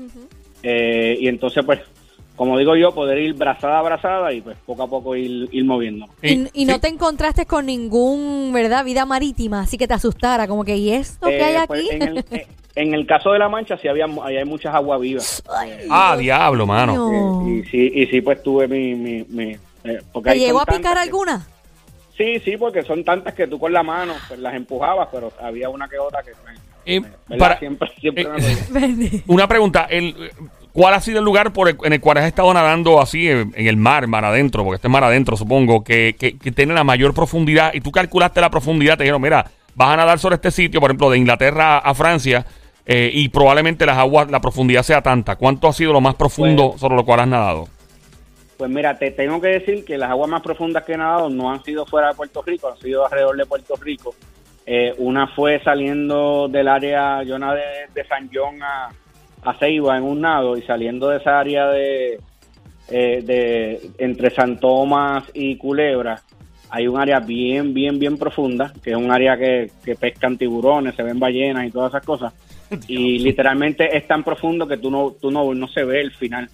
Eh, 0.63 1.17
y 1.21 1.29
entonces, 1.29 1.65
pues, 1.65 1.81
como 2.37 2.57
digo 2.59 2.75
yo, 2.77 2.93
poder 2.95 3.19
ir 3.19 3.35
brazada 3.35 3.79
a 3.79 3.83
brazada 3.83 4.33
y 4.33 4.41
pues 4.41 4.57
poco 4.65 4.83
a 4.83 4.87
poco 4.89 5.15
ir, 5.17 5.49
ir 5.53 5.65
moviendo. 5.65 6.07
Y, 6.23 6.49
y 6.55 6.65
no 6.65 6.75
sí. 6.75 6.81
te 6.81 6.89
encontraste 6.89 7.45
con 7.47 7.67
ningún, 7.67 8.51
¿verdad? 8.53 8.85
Vida 8.85 9.05
marítima, 9.05 9.61
así 9.61 9.77
que 9.77 9.87
te 9.87 9.95
asustara, 9.95 10.47
como 10.49 10.65
que, 10.65 10.77
¿y 10.77 10.91
esto 10.93 11.27
que 11.29 11.43
hay 11.43 11.55
Eh, 11.55 11.59
aquí? 11.59 11.67
pues, 11.69 11.91
en, 11.91 12.03
el, 12.03 12.19
eh, 12.31 12.47
en 12.77 12.95
el 12.95 13.07
caso 13.07 13.33
de 13.33 13.39
la 13.39 13.49
mancha, 13.51 13.77
sí 13.77 13.89
había, 13.89 14.07
ahí 14.25 14.37
hay 14.39 14.45
muchas 14.47 14.75
aguas 14.75 15.01
vivas. 15.01 15.43
Ah, 15.91 16.17
diablo, 16.17 16.67
mano. 16.67 16.95
No. 16.95 17.47
Eh, 17.47 17.59
y 17.59 17.65
sí, 17.71 17.91
y 17.95 18.07
sí, 18.07 18.21
pues 18.23 18.43
tuve 18.43 18.67
mi... 18.69 18.95
mi, 18.95 19.25
mi 19.29 19.57
eh, 19.85 20.01
porque 20.13 20.31
¿Te 20.31 20.39
llegó 20.39 20.61
a 20.61 20.67
picar 20.67 20.95
que- 20.95 21.01
alguna? 21.01 21.47
Sí, 22.17 22.39
sí, 22.41 22.57
porque 22.59 22.83
son 22.83 23.03
tantas 23.03 23.33
que 23.35 23.47
tú 23.47 23.59
con 23.59 23.73
la 23.73 23.83
mano 23.83 24.13
pues, 24.29 24.39
las 24.41 24.55
empujabas, 24.55 25.09
pero 25.11 25.33
había 25.41 25.71
una 25.71 25.89
que 25.89 25.99
otra 25.99 26.23
que 26.23 26.33
Eh, 26.87 27.01
me- 27.01 27.09
¿verdad? 27.29 27.39
para- 27.39 27.59
siempre, 27.59 27.89
siempre 28.01 28.25
eh. 28.39 29.23
Una 29.27 29.47
pregunta, 29.49 29.87
el, 29.91 30.15
¿cuál 30.73 30.95
ha 30.95 31.01
sido 31.01 31.19
el 31.19 31.25
lugar 31.25 31.53
por 31.53 31.69
el- 31.69 31.77
en 31.85 31.93
el 31.93 32.01
cual 32.01 32.19
has 32.19 32.25
estado 32.27 32.53
nadando 32.55 33.01
así 33.01 33.29
en, 33.29 33.53
en 33.57 33.67
el 33.67 33.77
mar, 33.77 34.07
mar 34.07 34.25
adentro, 34.25 34.65
porque 34.65 34.77
este 34.77 34.89
es 34.89 34.93
mar 34.93 35.05
adentro, 35.05 35.37
supongo, 35.37 35.85
que, 35.85 36.17
que, 36.19 36.39
que 36.39 36.53
tiene 36.53 36.75
la 36.75 36.85
mayor 36.85 37.15
profundidad 37.15 37.73
y 37.75 37.81
tú 37.81 37.91
calculaste 37.91 38.41
la 38.41 38.51
profundidad, 38.51 38.97
te 38.97 39.05
dijeron, 39.05 39.21
mira, 39.23 39.51
vas 39.75 39.89
a 39.91 39.97
nadar 39.97 40.19
sobre 40.19 40.37
este 40.37 40.51
sitio, 40.51 40.81
por 40.81 40.91
ejemplo, 40.91 41.11
de 41.11 41.19
Inglaterra 41.19 41.79
a 41.79 41.95
Francia, 41.95 42.45
eh, 42.87 43.11
y 43.13 43.29
probablemente 43.29 43.87
las 43.87 43.99
aguas, 43.99 44.31
la 44.31 44.41
profundidad 44.41 44.83
sea 44.83 45.01
tanta. 45.03 45.37
¿Cuánto 45.37 45.69
ha 45.69 45.73
sido 45.73 45.93
lo 45.93 46.01
más 46.01 46.15
profundo 46.17 46.65
Bueno. 46.69 46.79
sobre 46.79 46.97
lo 46.97 47.05
cual 47.05 47.21
has 47.21 47.29
nadado? 47.29 47.69
Pues 48.57 48.71
mira, 48.71 48.99
te 48.99 49.11
tengo 49.13 49.41
que 49.41 49.49
decir 49.49 49.85
que 49.85 49.97
las 49.97 50.11
aguas 50.11 50.29
más 50.29 50.43
profundas 50.43 50.85
que 50.85 50.93
he 50.93 50.97
nadado 50.97 51.31
no 51.31 51.51
han 51.51 51.63
sido 51.63 51.87
fuera 51.87 52.09
de 52.09 52.15
Puerto 52.15 52.43
Rico, 52.45 52.69
han 52.71 52.79
sido 52.79 53.05
alrededor 53.07 53.37
de 53.37 53.47
Puerto 53.47 53.75
Rico. 53.77 54.15
Eh, 54.67 54.95
una 54.99 55.27
fue 55.29 55.61
saliendo 55.63 56.49
del 56.49 56.69
área, 56.69 57.23
yo 57.23 57.39
nadé 57.39 57.89
de 57.95 58.05
San 58.05 58.31
John 58.33 58.63
a, 58.63 58.91
a 59.43 59.55
Ceiba 59.59 59.97
en 59.97 60.05
un 60.05 60.21
nado 60.21 60.57
y 60.57 60.63
saliendo 60.63 61.09
de 61.09 61.17
esa 61.17 61.39
área 61.39 61.69
de, 61.69 62.21
eh, 62.89 63.23
de 63.23 63.81
entre 63.99 64.31
San 64.31 64.59
Tomás 64.61 65.25
y 65.35 65.57
Culebra, 65.57 66.23
hay 66.71 66.87
un 66.87 67.01
área 67.01 67.19
bien, 67.19 67.75
bien, 67.75 67.99
bien 67.99 68.17
profunda, 68.17 68.73
que 68.83 68.91
es 68.91 68.97
un 68.97 69.11
área 69.11 69.37
que, 69.37 69.71
que 69.85 69.97
pescan 69.97 70.39
tiburones, 70.39 70.95
se 70.95 71.03
ven 71.03 71.19
ballenas 71.19 71.67
y 71.67 71.71
todas 71.71 71.91
esas 71.91 72.05
cosas. 72.05 72.33
Y 72.87 73.19
literalmente 73.19 73.97
es 73.97 74.07
tan 74.07 74.23
profundo 74.23 74.65
que 74.65 74.77
tú 74.77 74.93
no, 74.93 75.17
tú 75.21 75.29
no, 75.33 75.53
no 75.53 75.67
se 75.67 75.83
ve 75.83 76.01
el 76.01 76.13
final. 76.13 76.49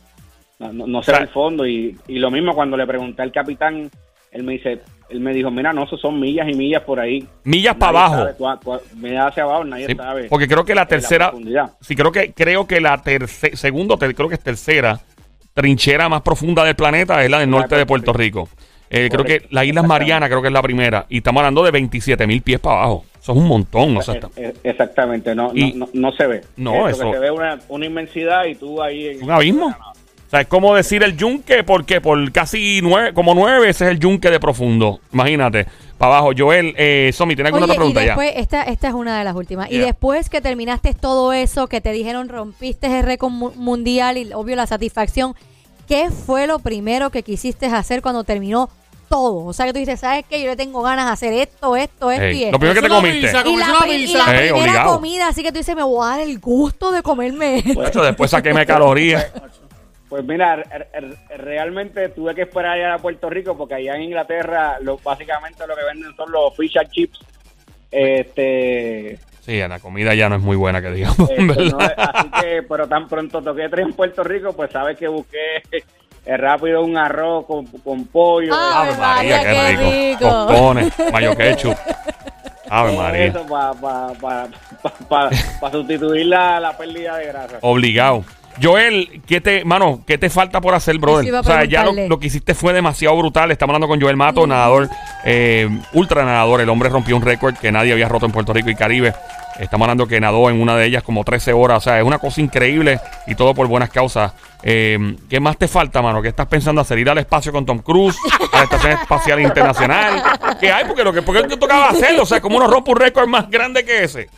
No, 0.59 0.73
no, 0.73 1.03
se 1.03 1.13
ve 1.13 1.19
el 1.19 1.29
fondo. 1.29 1.67
Y, 1.67 1.95
y 2.09 2.19
lo 2.19 2.31
mismo 2.31 2.55
cuando 2.55 2.75
le 2.75 2.87
pregunté 2.87 3.21
al 3.21 3.33
capitán, 3.33 3.91
él 4.33 4.43
me 4.43 4.55
dice, 4.55 4.81
él 5.09 5.21
me 5.21 5.33
dijo, 5.33 5.51
mira, 5.51 5.73
no, 5.73 5.85
eso 5.85 5.97
son 5.97 6.19
millas 6.21 6.49
y 6.49 6.55
millas 6.55 6.83
por 6.83 6.99
ahí. 7.01 7.27
Millas 7.45 7.77
para 7.77 8.07
abajo. 8.07 8.29
cua- 8.39 8.59
cua- 8.61 9.29
hacia 9.29 9.43
abajo, 9.45 9.65
nadie 9.65 9.87
Sí, 9.87 9.95
sabe. 9.95 10.25
porque 10.29 10.49
creo 10.49 10.65
que 10.65 10.75
la 10.75 10.87
tercera, 10.87 11.29
profundidad. 11.31 11.71
sí, 11.81 11.95
creo 11.95 12.11
que 12.13 12.33
creo 12.33 12.67
que 12.67 12.81
la 12.81 12.99
tercera, 13.03 13.57
segundo, 13.57 13.99
creo 13.99 14.29
que 14.29 14.35
es 14.35 14.43
tercera 14.43 15.01
trinchera 15.55 16.09
más 16.09 16.23
profunda 16.23 16.65
del 16.65 16.75
planeta 16.77 17.23
es 17.25 17.31
la 17.31 17.39
del 17.39 17.51
La 17.51 17.57
de 17.57 17.61
norte 17.61 17.77
de 17.77 17.87
Puerto 17.87 18.13
Rico. 18.13 18.49
Eh, 18.91 19.09
creo 19.11 19.25
que 19.25 19.47
las 19.51 19.65
Islas 19.65 19.85
Marianas 19.87 20.29
creo 20.29 20.41
que 20.43 20.49
es 20.49 20.53
la 20.55 20.63
primera 20.63 21.07
y 21.09 21.19
estamos 21.19 21.41
hablando 21.41 21.65
de 21.65 21.71
27 21.73 22.27
mil 22.27 22.43
pies 22.43 22.61
para 22.61 22.77
abajo. 22.83 23.05
Eso 23.21 23.33
es 23.33 23.39
un 23.39 23.49
montón, 23.49 23.97
o 23.97 24.03
sea, 24.03 24.15
Eh, 24.15 24.21
eh, 24.37 24.55
Exactamente, 24.63 25.35
no, 25.35 25.51
Y- 25.55 25.73
no, 25.73 25.87
no, 25.87 26.11
no 26.11 26.13
se 26.13 26.27
ve. 26.29 26.41
No, 26.57 26.89
eso- 26.89 27.11
que 27.11 27.15
se 27.17 27.19
ve 27.19 27.31
una, 27.33 27.59
una 27.69 27.87
inmensidad 27.87 28.45
y 28.45 28.55
tú 28.55 28.81
ahí... 28.81 29.09
en- 29.09 29.25
un 29.25 29.31
abismo. 29.33 29.75
O 30.27 30.31
sea, 30.31 30.41
es 30.41 30.49
como 30.49 30.75
decir 30.75 31.03
el 31.05 31.17
yunque, 31.17 31.63
¿por 31.63 31.85
qué? 31.87 32.01
Por 32.01 32.33
casi 32.33 32.81
nueve, 32.83 33.15
como 33.15 33.33
nueve 33.35 33.61
veces 33.61 33.89
el 33.89 34.01
yunque 34.01 34.29
de 34.31 34.41
profundo. 34.41 34.99
Imagínate, 35.13 35.67
para 35.99 36.17
abajo. 36.19 36.33
Joel, 36.37 36.75
eh, 36.77 37.11
Somi, 37.15 37.37
¿tienes 37.37 37.51
alguna 37.53 37.67
Oye, 37.67 37.73
otra 37.73 37.79
pregunta 37.81 38.03
y 38.03 38.07
ya? 38.07 38.11
después, 38.11 38.33
esta, 38.37 38.63
esta 38.65 38.89
es 38.89 38.95
una 38.95 39.19
de 39.19 39.25
las 39.25 39.37
últimas. 39.37 39.71
Y 39.71 39.79
después 39.79 40.29
que 40.29 40.41
terminaste 40.41 40.95
todo 40.95 41.33
eso, 41.33 41.69
que 41.69 41.81
te 41.81 41.93
dijeron 41.93 42.29
rompiste 42.29 42.89
el 42.99 43.05
récord 43.05 43.31
mu- 43.31 43.53
mundial 43.55 44.19
y 44.19 44.33
obvio 44.33 44.57
la 44.57 44.67
satisfacción, 44.67 45.35
¿qué 45.87 46.11
fue 46.11 46.49
lo 46.49 46.59
primero 46.59 47.11
que 47.11 47.23
quisiste 47.23 47.67
hacer 47.67 48.03
cuando 48.03 48.25
terminó 48.25 48.69
todo? 49.09 49.45
O 49.45 49.53
sea, 49.53 49.67
que 49.67 49.73
tú 49.73 49.79
dices, 49.79 50.01
¿sabes 50.01 50.25
qué? 50.29 50.43
Yo 50.43 50.49
le 50.49 50.57
tengo 50.57 50.83
ganas 50.83 51.07
de 51.07 51.13
hacer 51.13 51.33
esto, 51.35 51.77
esto, 51.77 52.11
esto 52.11 52.25
Ey, 52.25 52.37
y 52.37 52.43
esto. 52.47 52.53
lo 52.53 52.59
primero 52.59 52.75
que 52.83 52.89
te 52.89 52.93
es 52.93 53.01
comiste. 53.01 53.21
pizza, 53.29 53.43
y 53.47 53.57
la, 53.57 53.65
si 53.67 53.71
una 53.71 53.81
pri- 53.83 53.93
y 53.95 54.07
pizza. 54.07 54.19
la 54.19 54.25
primera 54.25 54.55
obligado. 54.57 54.95
comida, 54.97 55.29
así 55.29 55.45
que 55.45 55.53
tú 55.53 55.59
dices, 55.59 55.77
me 55.77 55.85
voy 55.85 56.05
a 56.05 56.11
dar 56.11 56.21
el 56.21 56.41
gusto 56.41 56.91
de 56.91 57.03
comerme 57.03 57.59
esto. 57.59 57.85
Chacho, 57.85 58.03
después 58.03 58.29
saquéme 58.33 58.67
calorías. 58.67 59.27
Pues 60.17 60.25
mira, 60.29 60.57
re- 60.57 60.89
re- 60.95 61.37
realmente 61.37 62.09
tuve 62.09 62.35
que 62.35 62.43
esperar 62.43 62.73
allá 62.79 62.95
a 62.95 62.99
Puerto 62.99 63.29
Rico 63.29 63.55
porque 63.55 63.75
allá 63.75 63.97
en 63.97 64.05
Inglaterra 64.05 64.79
lo, 64.81 64.97
básicamente 64.97 65.67
lo 65.67 65.77
que 65.77 65.85
venden 65.85 66.17
son 66.17 66.33
los 66.33 66.57
fish 66.57 66.79
and 66.79 66.89
chips. 66.91 67.21
Este, 67.91 69.19
Sí, 69.41 69.59
la 69.59 69.79
comida 69.79 70.15
ya 70.15 70.29
no 70.29 70.37
es 70.37 70.43
muy 70.43 70.57
buena, 70.57 70.81
que 70.83 70.91
digamos, 70.91 71.29
este, 71.31 71.43
no, 71.43 71.79
así 71.79 72.31
que, 72.41 72.63
pero 72.69 72.89
tan 72.89 73.07
pronto 73.09 73.43
toqué 73.43 73.69
tres 73.69 73.87
en 73.87 73.93
Puerto 73.93 74.25
Rico, 74.25 74.53
pues 74.55 74.71
sabes 74.73 74.97
que 74.99 75.07
busqué 75.07 75.39
eh, 75.71 76.37
rápido 76.37 76.83
un 76.83 76.97
arroz 76.97 77.47
con, 77.47 77.67
con 77.67 78.07
pollo. 78.07 78.53
Ah, 78.55 78.81
Ave 78.83 78.91
Ave 78.91 78.99
María, 79.01 79.37
María, 79.37 79.41
qué 79.41 79.55
qué 79.55 79.77
rico. 79.77 79.91
rico. 80.25 80.29
Tostones, 80.47 80.93
mayo 81.13 81.37
ketchup. 81.37 81.77
Ave 82.69 82.97
María. 82.97 83.25
Eso 83.27 83.47
para 83.47 83.73
pa, 83.75 84.13
pa, 84.21 84.49
pa, 85.09 85.31
pa 85.61 85.71
sustituir 85.71 86.27
la, 86.27 86.59
la 86.59 86.77
pérdida 86.77 87.17
de 87.19 87.27
grasa. 87.27 87.59
Obligado. 87.61 88.25
Joel, 88.63 89.23
¿qué 89.27 89.41
te, 89.41 89.65
mano, 89.65 90.01
qué 90.07 90.19
te 90.19 90.31
falta 90.31 90.61
por 90.61 90.75
hacer, 90.75 90.99
brother? 90.99 91.35
O 91.35 91.43
sea, 91.43 91.65
ya 91.65 91.85
lo, 91.85 92.19
que 92.19 92.29
hiciste 92.29 92.55
fue 92.55 92.73
demasiado 92.73 93.17
brutal. 93.17 93.51
Estamos 93.51 93.75
hablando 93.75 93.89
con 93.89 94.01
Joel 94.01 94.17
Mato, 94.17 94.47
nadador, 94.47 94.89
eh, 95.25 95.69
ultra 95.93 96.25
nadador. 96.25 96.61
El 96.61 96.69
hombre 96.69 96.89
rompió 96.89 97.17
un 97.17 97.23
récord 97.23 97.57
que 97.57 97.71
nadie 97.71 97.93
había 97.93 98.09
roto 98.09 98.27
en 98.27 98.33
Puerto 98.33 98.53
Rico 98.53 98.71
y 98.71 98.75
Caribe. 98.75 99.15
Estamos 99.59 99.87
hablando 99.87 100.07
que 100.07 100.21
nadó 100.21 100.51
en 100.51 100.61
una 100.61 100.77
de 100.77 100.87
ellas 100.87 101.03
como 101.03 101.25
13 101.25 101.53
horas. 101.53 101.79
O 101.79 101.81
sea, 101.81 101.99
es 101.99 102.05
una 102.05 102.19
cosa 102.19 102.41
increíble 102.41 103.01
y 103.27 103.35
todo 103.35 103.55
por 103.55 103.67
buenas 103.67 103.91
causas. 103.91 104.33
Eh, 104.63 105.17
¿Qué 105.29 105.41
más 105.41 105.57
te 105.57 105.69
falta, 105.69 106.03
mano? 106.03 106.21
¿Qué 106.21 106.29
estás 106.29 106.47
pensando 106.47 106.81
hacer? 106.81 106.99
¿Ir 106.99 107.09
al 107.09 107.19
espacio 107.19 107.53
con 107.53 107.65
Tom 107.65 107.79
Cruise? 107.79 108.17
¿A 108.53 108.59
la 108.59 108.65
Estación 108.65 108.93
Espacial 108.93 109.41
Internacional? 109.41 110.23
¿Qué 110.61 110.71
hay? 110.71 110.85
Porque 110.85 111.05
lo 111.05 111.13
que 111.13 111.23
porque 111.23 111.57
tocaba 111.57 111.89
hacer, 111.89 112.19
o 112.21 112.27
sea, 112.27 112.41
como 112.41 112.57
uno 112.57 112.67
rompe 112.67 112.91
un 112.91 112.99
récord 112.99 113.29
más 113.29 113.51
grande 113.51 113.85
que 113.85 114.05
ese. 114.05 114.29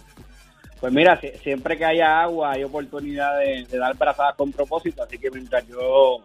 Pues 0.81 0.93
mira, 0.93 1.21
si- 1.21 1.31
siempre 1.43 1.77
que 1.77 1.85
haya 1.85 2.23
agua 2.23 2.53
hay 2.53 2.63
oportunidad 2.65 3.39
de, 3.39 3.65
de 3.65 3.79
dar 3.79 3.97
brazadas 3.97 4.37
con 4.37 4.53
propósito, 4.53 5.03
así 5.03 5.19
que 5.19 5.31
mientras 5.31 5.67
yo 5.67 6.19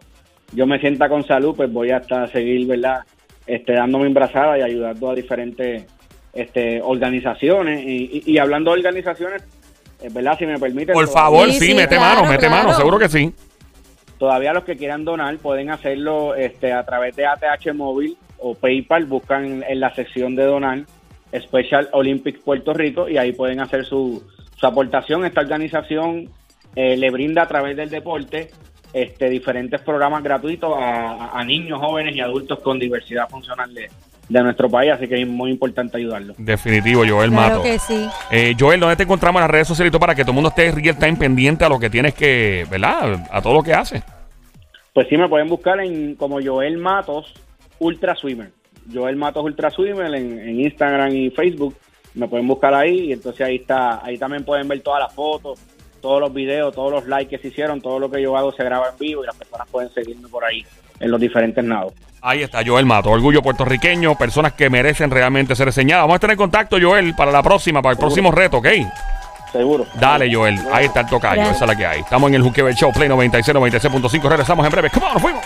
yo 0.52 0.68
me 0.68 0.80
sienta 0.80 1.10
con 1.10 1.26
salud, 1.26 1.56
pues 1.56 1.72
voy 1.74 1.90
hasta 1.90 2.28
seguir, 2.28 2.68
¿verdad? 2.68 3.00
Este, 3.48 3.74
dándome 3.74 4.06
embrazada 4.06 4.60
y 4.60 4.62
ayudando 4.62 5.10
a 5.10 5.16
diferentes 5.16 5.86
este, 6.34 6.80
organizaciones. 6.82 7.84
Y, 7.84 8.22
y- 8.26 8.32
y 8.34 8.38
hablando 8.38 8.72
de 8.72 8.78
organizaciones, 8.78 9.44
eh, 10.02 10.10
¿verdad? 10.12 10.38
Si 10.38 10.46
me 10.46 10.60
permite. 10.60 10.94
Por 10.94 11.08
favor, 11.08 11.48
Sí, 11.52 11.60
sí, 11.60 11.66
sí, 11.70 11.74
mete 11.74 11.96
claro, 11.96 12.22
mano, 12.22 12.32
mete 12.32 12.46
claro. 12.48 12.64
mano, 12.68 12.78
seguro 12.78 13.00
que 13.00 13.10
sí. 13.10 13.34
Todavía 14.20 14.54
los 14.54 14.64
que 14.64 14.78
quieran 14.78 15.04
donar 15.04 15.36
pueden 15.38 15.72
hacerlo 15.72 16.36
este, 16.36 16.72
a 16.72 16.84
través 16.86 17.16
de 17.16 17.26
ATH 17.26 17.74
Móvil 17.74 18.16
o 18.38 18.54
PayPal. 18.54 19.06
Buscan 19.06 19.64
en 19.68 19.80
la 19.80 19.94
sección 19.96 20.36
de 20.36 20.44
donar 20.44 20.84
Special 21.38 21.90
Olympics 21.94 22.40
Puerto 22.42 22.74
Rico 22.74 23.10
y 23.10 23.18
ahí 23.18 23.34
pueden 23.34 23.60
hacer 23.60 23.86
su, 23.86 24.24
su 24.64 24.68
aportación. 24.68 25.26
Esta 25.26 25.42
organización 25.42 26.30
eh, 26.76 26.96
le 26.96 27.12
brinda 27.12 27.42
a 27.42 27.48
través 27.48 27.76
del 27.76 27.90
deporte 27.90 28.50
este, 28.94 29.30
diferentes 29.30 29.82
programas 29.82 30.24
gratuitos 30.24 30.74
a, 30.80 31.38
a 31.38 31.44
niños, 31.44 31.80
jóvenes 31.80 32.16
y 32.16 32.22
adultos 32.22 32.60
con 32.62 32.80
diversidad 32.80 33.28
funcional 33.28 33.74
de, 33.74 33.90
de 34.30 34.44
nuestro 34.44 34.70
país. 34.70 34.94
Así 34.94 35.08
que 35.08 35.22
es 35.22 35.28
muy 35.28 35.52
importante 35.52 35.98
ayudarlos. 35.98 36.38
Definitivo, 36.40 37.04
Joel 37.06 37.32
Claro 37.32 37.58
Mato. 37.58 37.64
que 37.64 37.78
sí. 37.78 38.08
Eh, 38.32 38.56
Joel, 38.58 38.80
¿dónde 38.80 38.96
te 38.96 39.04
encontramos 39.04 39.40
en 39.40 39.44
las 39.44 39.52
redes 39.52 39.68
sociales 39.68 39.90
y 39.90 39.92
todo 39.92 40.00
para 40.00 40.16
que 40.16 40.22
todo 40.24 40.32
el 40.32 40.36
mundo 40.36 40.50
esté 40.50 40.72
real 40.72 40.98
time 40.98 41.18
pendiente 41.18 41.66
a 41.66 41.70
lo 41.70 41.78
que 41.78 41.90
tienes 41.90 42.14
que, 42.14 42.66
¿verdad? 42.72 43.28
A 43.32 43.42
todo 43.42 43.54
lo 43.56 43.64
que 43.64 43.74
haces. 43.74 44.02
Pues 44.94 45.08
sí, 45.10 45.18
me 45.18 45.28
pueden 45.28 45.50
buscar 45.50 45.78
en 45.82 46.16
como 46.16 46.40
Joel 46.42 46.78
Matos 46.78 47.34
Ultra 47.80 48.16
Swimmer. 48.16 48.52
Joel 48.94 49.18
Matos 49.18 49.44
Ultra 49.44 49.70
Swimmer 49.72 50.14
en, 50.16 50.40
en 50.40 50.62
Instagram 50.62 51.14
y 51.14 51.30
Facebook. 51.32 51.76
Me 52.16 52.28
pueden 52.28 52.48
buscar 52.48 52.74
ahí 52.74 53.10
y 53.10 53.14
entonces 53.14 53.42
ahí 53.42 53.56
está, 53.56 54.04
ahí 54.06 54.18
también 54.18 54.46
pueden 54.46 54.68
ver 54.68 54.82
todas 54.82 55.02
las 55.02 55.14
fotos, 55.14 55.60
todos 56.02 56.20
los 56.20 56.34
videos, 56.34 56.74
todos 56.76 56.92
los 56.92 57.08
likes 57.08 57.36
que 57.36 57.42
se 57.42 57.48
hicieron, 57.48 57.82
todo 57.82 57.98
lo 58.00 58.12
que 58.12 58.22
yo 58.22 58.38
hago 58.38 58.52
se 58.52 58.64
graba 58.64 58.90
en 58.90 58.98
vivo 59.00 59.24
y 59.24 59.26
las 59.26 59.36
personas 59.36 59.68
pueden 59.70 59.90
seguirme 59.92 60.28
por 60.28 60.44
ahí 60.44 60.66
en 61.00 61.10
los 61.10 61.20
diferentes 61.20 61.64
nados. 61.64 61.94
Ahí 62.22 62.42
está 62.42 62.62
Joel 62.66 62.86
Mato, 62.86 63.10
orgullo 63.10 63.42
puertorriqueño, 63.42 64.16
personas 64.16 64.54
que 64.54 64.70
merecen 64.70 65.12
realmente 65.12 65.56
ser 65.56 65.68
enseñadas. 65.68 66.04
Vamos 66.04 66.14
a 66.14 66.18
estar 66.18 66.32
en 66.32 66.38
contacto, 66.38 66.78
Joel, 66.82 67.14
para 67.16 67.32
la 67.32 67.44
próxima, 67.44 67.82
para 67.82 67.94
el 67.94 68.00
próximo 68.00 68.32
reto, 68.32 68.58
¿ok? 68.58 68.68
Seguro. 69.52 69.86
Dale, 70.00 70.34
Joel. 70.34 70.58
Ahí 70.72 70.86
está 70.86 71.02
el 71.02 71.08
tocayo, 71.08 71.36
Gracias. 71.36 71.58
esa 71.58 71.66
es 71.66 71.70
la 71.70 71.76
que 71.76 71.86
hay. 71.86 72.00
Estamos 72.00 72.30
en 72.30 72.36
el 72.36 72.42
Juqueo 72.42 72.72
Show, 72.72 72.92
Play 72.92 73.10
96, 73.10 73.56
96.5. 73.56 74.30
Regresamos 74.30 74.66
en 74.66 74.72
breve. 74.72 74.90
¡Come 74.90 75.06
on, 75.06 75.14
nos 75.14 75.22
fuimos! 75.22 75.44